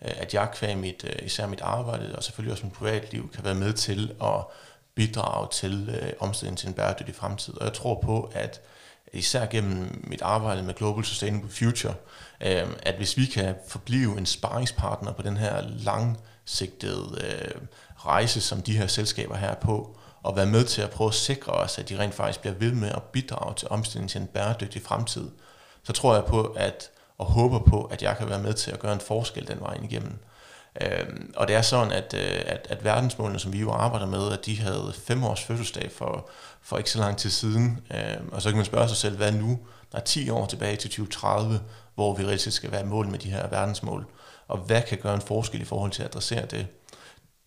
Øh, 0.02 0.12
at 0.18 0.34
jeg 0.34 0.50
kvæg 0.54 0.78
mit, 0.78 1.06
øh, 1.08 1.26
især 1.26 1.48
mit 1.48 1.62
arbejde, 1.62 2.16
og 2.16 2.24
selvfølgelig 2.24 2.52
også 2.52 2.66
mit 2.66 2.74
privatliv, 2.74 3.30
kan 3.34 3.44
være 3.44 3.56
med 3.56 3.74
til 3.74 4.12
at 4.24 4.46
bidrage 4.96 5.48
til 5.52 6.00
øh, 6.02 6.14
omstillingen 6.20 6.58
til 6.58 6.68
en 6.68 6.74
bæredygtig 6.74 7.16
fremtid. 7.16 7.58
Og 7.58 7.66
jeg 7.66 7.74
tror 7.74 8.02
på, 8.02 8.32
at 8.34 8.62
især 9.14 9.46
gennem 9.46 10.04
mit 10.04 10.22
arbejde 10.22 10.64
med 10.64 10.74
Global 10.74 11.06
Sustainable 11.06 11.50
Future, 11.50 11.94
øh, 12.42 12.68
at 12.84 12.96
hvis 12.96 13.18
vi 13.18 13.26
kan 13.26 13.56
forblive 13.68 14.18
en 14.18 14.26
sparringspartner 14.26 15.12
på 15.12 15.22
den 15.22 15.38
her 15.38 15.62
langsigtede 15.62 17.22
øh, 17.24 17.62
rejse, 17.98 18.42
som 18.42 18.62
de 18.62 18.78
her 18.78 18.88
selskaber 18.88 19.36
her 19.36 19.50
er 19.50 19.60
på, 19.60 19.98
og 20.24 20.36
være 20.36 20.46
med 20.46 20.66
til 20.66 20.82
at 20.82 20.90
prøve 20.90 21.08
at 21.08 21.14
sikre 21.14 21.52
os, 21.52 21.80
at 21.80 21.90
de 21.90 22.00
rent 22.00 22.14
faktisk 22.14 22.40
bliver 22.40 22.56
ved 22.56 22.72
med 22.72 22.90
at 22.90 23.04
bidrage 23.04 23.56
til 23.56 23.68
omstillingen 23.72 24.10
til 24.10 24.22
en 24.22 24.28
bæredygtig 24.28 24.82
fremtid, 24.82 25.30
så 25.84 25.94
tror 25.94 26.14
jeg 26.14 26.26
på, 26.26 26.44
at 26.44 26.90
og 27.18 27.26
håber 27.26 27.60
på, 27.60 27.84
at 27.84 28.02
jeg 28.02 28.18
kan 28.18 28.30
være 28.30 28.40
med 28.40 28.54
til 28.54 28.72
at 28.72 28.80
gøre 28.80 28.94
en 28.94 29.00
forskel 29.00 29.48
den 29.48 29.60
vej 29.60 29.78
igennem. 29.84 30.20
Øh, 30.82 31.08
og 31.36 31.48
det 31.48 31.56
er 31.56 31.62
sådan, 31.62 31.92
at, 31.92 32.14
øh, 32.18 32.42
at, 32.46 32.68
at 32.70 32.84
verdensmålene, 32.84 33.40
som 33.40 33.54
vi 33.54 33.60
jo 33.60 33.72
arbejder 33.72 34.06
med, 34.06 34.32
at 34.32 34.46
de 34.46 34.60
havde 34.60 34.94
fem 35.04 35.24
års 35.24 35.44
fødselsdag 35.44 35.92
for, 35.92 36.30
for 36.62 36.78
ikke 36.78 36.90
så 36.90 37.00
lang 37.00 37.18
tid 37.18 37.30
siden. 37.30 37.80
Øh, 37.94 38.18
og 38.32 38.42
så 38.42 38.50
kan 38.50 38.56
man 38.56 38.66
spørge 38.66 38.88
sig 38.88 38.98
selv, 38.98 39.18
hvad 39.18 39.32
nu? 39.32 39.60
Der 39.92 39.98
er 39.98 40.04
10 40.04 40.30
år 40.30 40.46
tilbage 40.46 40.76
til 40.76 40.90
2030, 40.90 41.60
hvor 41.96 42.16
vi 42.16 42.26
reelt 42.26 42.54
skal 42.54 42.72
være 42.72 42.86
mål 42.86 43.08
med 43.08 43.20
de 43.20 43.32
her 43.32 43.48
verdensmål. 43.48 44.06
Og 44.48 44.58
hvad 44.58 44.82
kan 44.82 44.98
gøre 44.98 45.16
en 45.16 45.22
forskel 45.22 45.62
i 45.62 45.66
forhold 45.66 45.92
til 45.92 46.04
at 46.04 46.10
adressere 46.10 46.46
det? 46.46 46.68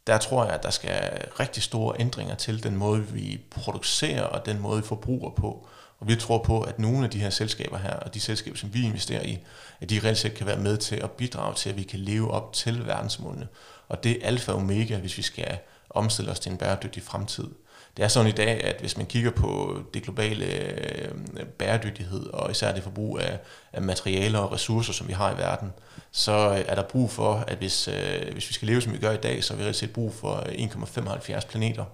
Der 0.07 0.19
tror 0.19 0.45
jeg, 0.45 0.55
at 0.55 0.63
der 0.63 0.71
skal 0.71 1.27
rigtig 1.41 1.63
store 1.63 1.97
ændringer 2.01 2.35
til 2.35 2.63
den 2.63 2.77
måde, 2.77 3.03
vi 3.03 3.41
producerer 3.51 4.23
og 4.23 4.47
den 4.47 4.61
måde, 4.61 4.83
vi 4.83 4.87
forbruger 4.89 5.31
på. 5.31 5.69
Og 6.01 6.09
vi 6.09 6.17
tror 6.17 6.39
på, 6.39 6.61
at 6.61 6.79
nogle 6.79 7.05
af 7.05 7.11
de 7.11 7.19
her 7.19 7.31
selskaber 7.31 7.79
her, 7.79 7.95
og 7.95 8.15
de 8.15 8.21
selskaber, 8.21 8.57
som 8.57 8.75
vi 8.75 8.83
investerer 8.85 9.23
i, 9.23 9.39
at 9.81 9.91
de 9.91 10.01
reelt 10.05 10.19
set 10.19 10.35
kan 10.35 10.47
være 10.47 10.59
med 10.59 10.77
til 10.77 10.97
at 10.97 11.11
bidrage 11.11 11.55
til, 11.55 11.71
at 11.71 11.77
vi 11.77 11.83
kan 11.83 12.01
leve 12.01 12.31
op 12.31 12.53
til 12.53 12.87
verdensmålene. 12.87 13.49
Og 13.89 14.05
det 14.05 14.13
er 14.13 14.27
alfa 14.27 14.53
og 14.53 14.59
omega, 14.59 14.99
hvis 14.99 15.17
vi 15.17 15.23
skal 15.23 15.59
omstille 15.91 16.31
os 16.31 16.41
til 16.41 16.53
en 16.53 16.59
bæredygtig 16.59 17.03
fremtid. 17.03 17.49
Det 17.97 18.05
er 18.05 18.09
sådan 18.09 18.29
i 18.29 18.35
dag, 18.35 18.65
at 18.65 18.77
hvis 18.81 18.97
man 18.97 19.07
kigger 19.07 19.31
på 19.31 19.81
det 19.95 20.03
globale 20.03 20.45
øh, 20.45 21.09
bæredygtighed, 21.59 22.27
og 22.27 22.51
især 22.51 22.75
det 22.75 22.83
forbrug 22.83 23.19
af, 23.21 23.39
af 23.73 23.83
materialer 23.83 24.39
og 24.39 24.53
ressourcer, 24.53 24.93
som 24.93 25.09
vi 25.09 25.13
har 25.13 25.35
i 25.35 25.39
verden, 25.39 25.73
så 26.13 26.33
øh, 26.33 26.65
er 26.69 26.75
der 26.75 26.83
brug 26.83 27.11
for, 27.11 27.35
at 27.35 27.59
hvis, 27.59 27.89
øh, 27.89 28.33
hvis 28.33 28.49
vi 28.49 28.55
skal 28.55 28.69
leve, 28.69 28.83
som 28.83 28.93
vi 28.93 28.99
gør 28.99 29.13
i 29.13 29.17
dag, 29.17 29.45
så 29.45 29.53
har 29.53 29.59
vi 29.59 29.65
reelt 29.65 29.77
set 29.77 29.93
brug 29.93 30.15
for 30.15 30.35
øh, 30.47 30.55
1,75 30.55 31.47
planeter. 31.47 31.85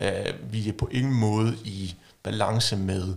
Øh, 0.00 0.52
vi 0.52 0.68
er 0.68 0.72
på 0.72 0.88
ingen 0.92 1.14
måde 1.14 1.56
i 1.64 1.94
balance 2.22 2.76
med 2.76 3.14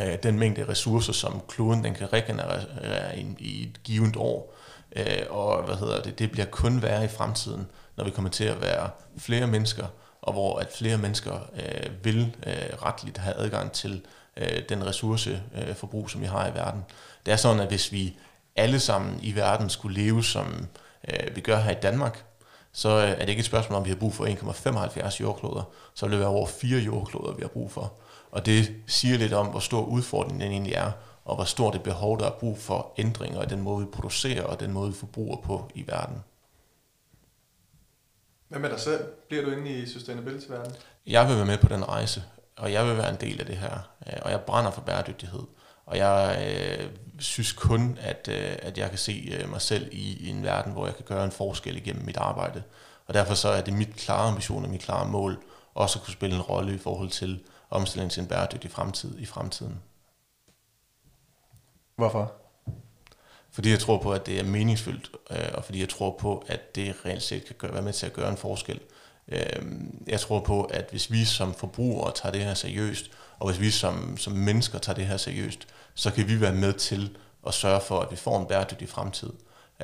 øh, 0.00 0.18
den 0.22 0.38
mængde 0.38 0.68
ressourcer, 0.68 1.12
som 1.12 1.42
kloden 1.48 1.84
den 1.84 1.94
kan 1.94 2.12
regenerere 2.12 2.64
øh, 2.84 3.18
i, 3.18 3.26
i 3.38 3.62
et 3.62 3.82
givet 3.82 4.16
år. 4.16 4.54
Øh, 4.96 5.26
og 5.30 5.62
hvad 5.62 5.76
hedder 5.76 6.02
det, 6.02 6.18
det 6.18 6.30
bliver 6.30 6.46
kun 6.46 6.82
værre 6.82 7.04
i 7.04 7.08
fremtiden, 7.08 7.66
når 7.96 8.04
vi 8.04 8.10
kommer 8.10 8.30
til 8.30 8.44
at 8.44 8.60
være 8.62 8.90
flere 9.18 9.46
mennesker, 9.46 9.86
og 10.22 10.32
hvor 10.32 10.58
at 10.58 10.72
flere 10.72 10.98
mennesker 10.98 11.38
øh, 11.54 12.04
vil 12.04 12.36
øh, 12.46 12.82
retligt 12.82 13.18
have 13.18 13.36
adgang 13.36 13.72
til 13.72 14.02
øh, 14.36 14.62
den 14.68 14.86
ressourceforbrug, 14.86 16.04
øh, 16.04 16.10
som 16.10 16.20
vi 16.20 16.26
har 16.26 16.48
i 16.48 16.54
verden. 16.54 16.84
Det 17.26 17.32
er 17.32 17.36
sådan, 17.36 17.60
at 17.60 17.68
hvis 17.68 17.92
vi 17.92 18.16
alle 18.56 18.80
sammen 18.80 19.18
i 19.22 19.34
verden 19.34 19.70
skulle 19.70 20.02
leve, 20.02 20.24
som 20.24 20.66
øh, 21.08 21.36
vi 21.36 21.40
gør 21.40 21.58
her 21.58 21.70
i 21.70 21.80
Danmark, 21.82 22.24
så 22.72 22.88
øh, 22.88 23.10
er 23.10 23.18
det 23.18 23.28
ikke 23.28 23.40
et 23.40 23.46
spørgsmål 23.46 23.76
om, 23.76 23.84
vi 23.84 23.90
har 23.90 23.96
brug 23.96 24.14
for 24.14 24.26
1,75 24.26 25.20
jordkloder, 25.20 25.62
så 25.94 26.06
vil 26.06 26.12
det 26.12 26.20
være 26.20 26.28
over 26.28 26.46
fire 26.46 26.78
jordkloder, 26.78 27.32
vi 27.32 27.42
har 27.42 27.48
brug 27.48 27.72
for. 27.72 27.92
Og 28.34 28.46
det 28.46 28.74
siger 28.86 29.18
lidt 29.18 29.32
om, 29.32 29.46
hvor 29.46 29.60
stor 29.60 29.84
udfordringen 29.84 30.40
den 30.40 30.50
egentlig 30.50 30.72
er, 30.72 30.90
og 31.24 31.34
hvor 31.34 31.44
stort 31.44 31.74
det 31.74 31.82
behov, 31.82 32.18
der 32.18 32.26
er 32.26 32.30
brug 32.30 32.58
for 32.58 32.92
ændringer 32.98 33.42
i 33.42 33.46
den 33.46 33.60
måde, 33.60 33.86
vi 33.86 33.92
producerer 33.92 34.44
og 34.44 34.60
den 34.60 34.72
måde, 34.72 34.92
vi 34.92 34.98
forbruger 34.98 35.36
på 35.36 35.70
i 35.74 35.86
verden. 35.86 36.16
Hvad 38.48 38.58
med 38.58 38.70
dig 38.70 38.80
selv? 38.80 39.04
Bliver 39.28 39.44
du 39.44 39.50
inde 39.50 39.70
i 39.70 39.86
sustainability-verdenen? 39.86 40.76
Jeg 41.06 41.28
vil 41.28 41.36
være 41.36 41.46
med 41.46 41.58
på 41.58 41.68
den 41.68 41.88
rejse, 41.88 42.22
og 42.56 42.72
jeg 42.72 42.86
vil 42.86 42.96
være 42.96 43.10
en 43.10 43.20
del 43.20 43.40
af 43.40 43.46
det 43.46 43.56
her. 43.56 43.90
Øh, 44.06 44.12
og 44.22 44.30
jeg 44.30 44.40
brænder 44.40 44.70
for 44.70 44.80
bæredygtighed. 44.80 45.42
Og 45.86 45.96
jeg 45.96 46.46
øh, 46.80 46.90
synes 47.18 47.52
kun, 47.52 47.98
at, 48.00 48.28
øh, 48.32 48.56
at 48.62 48.78
jeg 48.78 48.88
kan 48.88 48.98
se 48.98 49.38
øh, 49.40 49.50
mig 49.50 49.60
selv 49.60 49.88
i, 49.92 50.26
i 50.26 50.28
en 50.28 50.42
verden, 50.42 50.72
hvor 50.72 50.86
jeg 50.86 50.96
kan 50.96 51.04
gøre 51.04 51.24
en 51.24 51.32
forskel 51.32 51.76
igennem 51.76 52.04
mit 52.04 52.16
arbejde. 52.16 52.62
Og 53.06 53.14
derfor 53.14 53.34
så 53.34 53.48
er 53.48 53.60
det 53.60 53.74
mit 53.74 53.96
klare 53.96 54.28
ambition 54.28 54.64
og 54.64 54.70
mit 54.70 54.80
klare 54.80 55.06
mål 55.06 55.38
også 55.74 55.98
at 55.98 56.04
kunne 56.04 56.12
spille 56.12 56.36
en 56.36 56.42
rolle 56.42 56.74
i 56.74 56.78
forhold 56.78 57.10
til 57.10 57.40
omstilling 57.70 58.10
til 58.12 58.20
en 58.20 58.28
bæredygtig 58.28 58.70
fremtid 58.70 59.18
i 59.18 59.26
fremtiden. 59.26 59.80
Hvorfor? 61.96 62.32
Fordi 63.50 63.70
jeg 63.70 63.78
tror 63.78 63.98
på, 63.98 64.12
at 64.12 64.26
det 64.26 64.40
er 64.40 64.44
meningsfyldt, 64.44 65.10
øh, 65.30 65.48
og 65.54 65.64
fordi 65.64 65.80
jeg 65.80 65.88
tror 65.88 66.16
på, 66.18 66.44
at 66.46 66.74
det 66.74 66.94
reelt 67.06 67.22
set 67.22 67.44
kan 67.44 67.54
gøre, 67.58 67.72
være 67.72 67.82
med 67.82 67.92
til 67.92 68.06
at 68.06 68.12
gøre 68.12 68.30
en 68.30 68.36
forskel. 68.36 68.80
Øh, 69.28 69.62
jeg 70.06 70.20
tror 70.20 70.40
på, 70.40 70.64
at 70.64 70.86
hvis 70.90 71.12
vi 71.12 71.24
som 71.24 71.54
forbrugere 71.54 72.12
tager 72.14 72.32
det 72.32 72.44
her 72.44 72.54
seriøst, 72.54 73.10
og 73.38 73.48
hvis 73.48 73.60
vi 73.60 73.70
som, 73.70 74.16
som 74.16 74.32
mennesker 74.32 74.78
tager 74.78 74.96
det 74.96 75.06
her 75.06 75.16
seriøst, 75.16 75.66
så 75.94 76.10
kan 76.10 76.28
vi 76.28 76.40
være 76.40 76.54
med 76.54 76.72
til 76.72 77.16
at 77.46 77.54
sørge 77.54 77.80
for, 77.80 78.00
at 78.00 78.10
vi 78.10 78.16
får 78.16 78.40
en 78.40 78.46
bæredygtig 78.46 78.88
fremtid. 78.88 79.32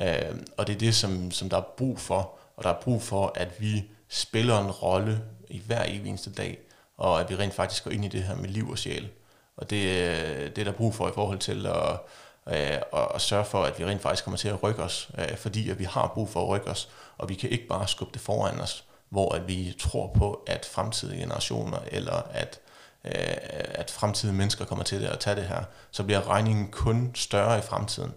Øh, 0.01 0.35
og 0.57 0.67
det 0.67 0.75
er 0.75 0.79
det, 0.79 0.95
som, 0.95 1.31
som 1.31 1.49
der 1.49 1.57
er 1.57 1.65
brug 1.77 1.99
for, 1.99 2.37
og 2.57 2.63
der 2.63 2.69
er 2.69 2.81
brug 2.81 3.01
for, 3.01 3.31
at 3.35 3.61
vi 3.61 3.83
spiller 4.09 4.59
en 4.59 4.71
rolle 4.71 5.21
i 5.49 5.59
hver 5.59 5.83
eneste 5.83 6.31
dag, 6.31 6.59
og 7.01 7.19
at 7.19 7.29
vi 7.29 7.35
rent 7.35 7.53
faktisk 7.53 7.83
går 7.83 7.91
ind 7.91 8.05
i 8.05 8.07
det 8.07 8.23
her 8.23 8.35
med 8.35 8.49
liv 8.49 8.69
og 8.69 8.77
sjæl. 8.77 9.09
Og 9.57 9.69
det, 9.69 9.85
øh, 9.85 10.49
det 10.49 10.57
er 10.57 10.63
der 10.63 10.71
brug 10.71 10.95
for 10.95 11.09
i 11.09 11.11
forhold 11.13 11.39
til 11.39 11.65
at, 11.65 11.99
øh, 12.47 12.81
at, 12.93 13.07
at 13.15 13.21
sørge 13.21 13.45
for, 13.45 13.63
at 13.63 13.79
vi 13.79 13.85
rent 13.85 14.01
faktisk 14.01 14.23
kommer 14.23 14.37
til 14.37 14.47
at 14.47 14.63
rykke 14.63 14.83
os, 14.83 15.09
øh, 15.17 15.37
fordi 15.37 15.69
at 15.69 15.79
vi 15.79 15.83
har 15.83 16.11
brug 16.13 16.29
for 16.29 16.41
at 16.41 16.49
rykke 16.49 16.67
os, 16.67 16.89
og 17.17 17.29
vi 17.29 17.35
kan 17.35 17.49
ikke 17.49 17.67
bare 17.67 17.87
skubbe 17.87 18.13
det 18.13 18.21
foran 18.21 18.59
os, 18.59 18.83
hvor 19.09 19.35
at 19.35 19.47
vi 19.47 19.75
tror 19.79 20.11
på, 20.13 20.43
at 20.47 20.65
fremtidige 20.65 21.19
generationer, 21.19 21.79
eller 21.87 22.21
at, 22.31 22.59
at 23.03 23.91
fremtidige 23.91 24.35
mennesker 24.35 24.65
kommer 24.65 24.83
til 24.83 25.05
at 25.05 25.19
tage 25.19 25.35
det 25.35 25.43
her, 25.43 25.63
så 25.91 26.03
bliver 26.03 26.29
regningen 26.29 26.71
kun 26.71 27.11
større 27.15 27.59
i 27.59 27.61
fremtiden. 27.61 28.13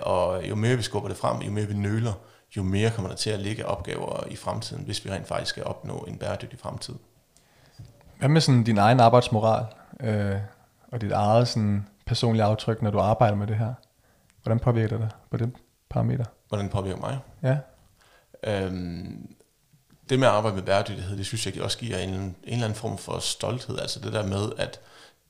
Og 0.00 0.48
jo 0.48 0.54
mere 0.54 0.76
vi 0.76 0.82
skubber 0.82 1.08
det 1.08 1.18
frem, 1.18 1.38
jo 1.42 1.50
mere 1.50 1.66
vi 1.66 1.74
nøler, 1.74 2.12
jo 2.56 2.62
mere 2.62 2.90
kommer 2.90 3.08
der 3.08 3.16
til 3.16 3.30
at 3.30 3.40
ligge 3.40 3.66
opgaver 3.66 4.26
i 4.26 4.36
fremtiden, 4.36 4.84
hvis 4.84 5.04
vi 5.04 5.10
rent 5.10 5.28
faktisk 5.28 5.50
skal 5.50 5.64
opnå 5.64 5.98
en 5.98 6.18
bæredygtig 6.18 6.58
fremtid. 6.58 6.94
Hvad 8.18 8.28
med 8.28 8.40
sådan 8.40 8.64
din 8.64 8.78
egen 8.78 9.00
arbejdsmoral 9.00 9.64
øh, 10.00 10.36
og 10.92 11.00
dit 11.00 11.12
eget 11.12 11.48
sådan 11.48 11.86
personlige 12.06 12.44
aftryk, 12.44 12.82
når 12.82 12.90
du 12.90 12.98
arbejder 12.98 13.36
med 13.36 13.46
det 13.46 13.56
her? 13.56 13.74
Hvordan 14.42 14.58
påvirker 14.58 14.88
det 14.88 15.00
dig 15.00 15.10
på 15.30 15.36
det 15.36 15.52
parameter? 15.90 16.24
Hvordan 16.48 16.68
påvirker 16.68 17.00
mig? 17.00 17.18
Ja. 17.42 17.58
Øhm, 18.44 19.36
det 20.08 20.18
med 20.18 20.28
at 20.28 20.34
arbejde 20.34 20.56
med 20.56 20.64
bæredygtighed, 20.64 21.16
det 21.16 21.26
synes 21.26 21.46
jeg 21.46 21.62
også 21.62 21.78
giver 21.78 21.98
en, 21.98 22.10
en 22.10 22.34
eller 22.44 22.64
anden 22.64 22.78
form 22.78 22.98
for 22.98 23.18
stolthed. 23.18 23.78
Altså 23.78 24.00
det 24.00 24.12
der 24.12 24.26
med, 24.26 24.52
at 24.58 24.80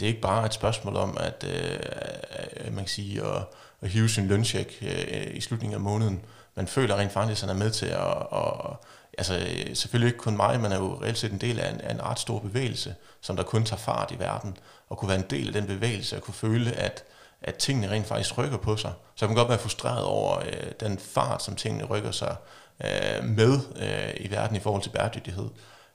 det 0.00 0.06
ikke 0.06 0.20
bare 0.20 0.42
er 0.42 0.46
et 0.46 0.54
spørgsmål 0.54 0.96
om, 0.96 1.16
at 1.20 1.44
øh, 1.48 2.74
man 2.74 2.84
kan 2.84 2.88
sige, 2.88 3.22
at, 3.22 3.44
at 3.80 3.88
hive 3.88 4.08
sin 4.08 4.26
løncheck 4.26 4.72
øh, 4.82 5.36
i 5.36 5.40
slutningen 5.40 5.74
af 5.74 5.80
måneden. 5.80 6.24
Man 6.56 6.66
føler 6.66 6.96
rent 6.96 7.12
faktisk, 7.12 7.42
at 7.42 7.48
han 7.48 7.56
er 7.56 7.64
med 7.64 7.70
til 7.70 7.86
at, 7.86 8.16
at 8.32 8.76
altså 9.18 9.46
selvfølgelig 9.74 10.08
ikke 10.08 10.18
kun 10.18 10.36
mig, 10.36 10.60
men 10.60 10.72
er 10.72 10.76
jo 10.76 10.98
reelt 11.02 11.18
set 11.18 11.32
en 11.32 11.38
del 11.38 11.60
af 11.60 11.70
en, 11.70 11.80
af 11.80 11.94
en 11.94 12.02
ret 12.02 12.18
stor 12.18 12.38
bevægelse, 12.38 12.94
som 13.20 13.36
der 13.36 13.42
kun 13.42 13.64
tager 13.64 13.80
fart 13.80 14.10
i 14.10 14.18
verden, 14.18 14.56
og 14.88 14.98
kunne 14.98 15.08
være 15.08 15.18
en 15.18 15.30
del 15.30 15.46
af 15.46 15.52
den 15.52 15.66
bevægelse, 15.66 16.16
og 16.16 16.22
kunne 16.22 16.34
føle, 16.34 16.72
at, 16.72 17.04
at 17.42 17.54
tingene 17.54 17.90
rent 17.90 18.06
faktisk 18.06 18.38
rykker 18.38 18.56
på 18.56 18.76
sig. 18.76 18.92
Så 19.14 19.24
jeg 19.24 19.28
kan 19.28 19.36
godt 19.36 19.48
være 19.48 19.58
frustreret 19.58 20.04
over 20.04 20.38
øh, 20.38 20.72
den 20.80 20.98
fart, 20.98 21.42
som 21.42 21.56
tingene 21.56 21.84
rykker 21.84 22.10
sig 22.10 22.36
øh, 22.84 23.24
med 23.24 23.60
øh, 23.76 24.14
i 24.26 24.30
verden 24.30 24.56
i 24.56 24.60
forhold 24.60 24.82
til 24.82 24.90
bæredygtighed. 24.90 25.48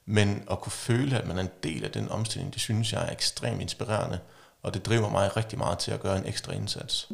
Men 0.06 0.44
at 0.52 0.62
kunne 0.62 0.72
føle, 0.72 1.18
at 1.18 1.28
man 1.28 1.38
er 1.38 1.42
en 1.42 1.50
del 1.64 1.84
af 1.84 1.92
den 1.92 2.10
omstilling, 2.10 2.54
det 2.54 2.62
synes 2.62 2.94
jeg 2.94 3.06
er 3.08 3.12
ekstremt 3.12 3.62
inspirerende, 3.62 4.20
og 4.64 4.74
det 4.74 4.86
driver 4.86 5.10
mig 5.10 5.38
rigtig 5.38 5.58
meget 5.60 5.80
til 5.80 5.92
at 5.92 6.00
gøre 6.00 6.18
en 6.18 6.26
ekstra 6.26 6.54
indsats. 6.54 7.10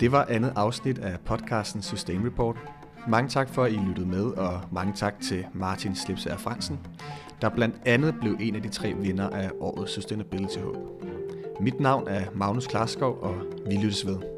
Det 0.00 0.12
var 0.12 0.26
andet 0.28 0.52
afsnit 0.56 0.98
af 0.98 1.20
podcasten 1.24 1.82
Sustain 1.82 2.26
Report. 2.26 2.56
Mange 3.08 3.28
tak 3.28 3.48
for, 3.48 3.64
at 3.64 3.72
I 3.72 3.76
lyttede 3.76 4.08
med, 4.08 4.24
og 4.24 4.60
mange 4.72 4.92
tak 4.92 5.20
til 5.20 5.46
Martin 5.54 5.94
Slipsager 5.94 6.36
Fransen, 6.36 6.78
der 7.42 7.48
blandt 7.48 7.76
andet 7.86 8.14
blev 8.20 8.36
en 8.40 8.56
af 8.56 8.62
de 8.62 8.68
tre 8.68 8.94
vinder 8.94 9.30
af 9.30 9.50
årets 9.60 9.92
Sustainability 9.92 10.58
Hub. 10.58 10.76
Mit 11.60 11.80
navn 11.80 12.08
er 12.08 12.24
Magnus 12.34 12.66
Klarskov, 12.66 13.18
og 13.22 13.34
vi 13.66 13.76
lyttes 13.76 14.06
ved. 14.06 14.37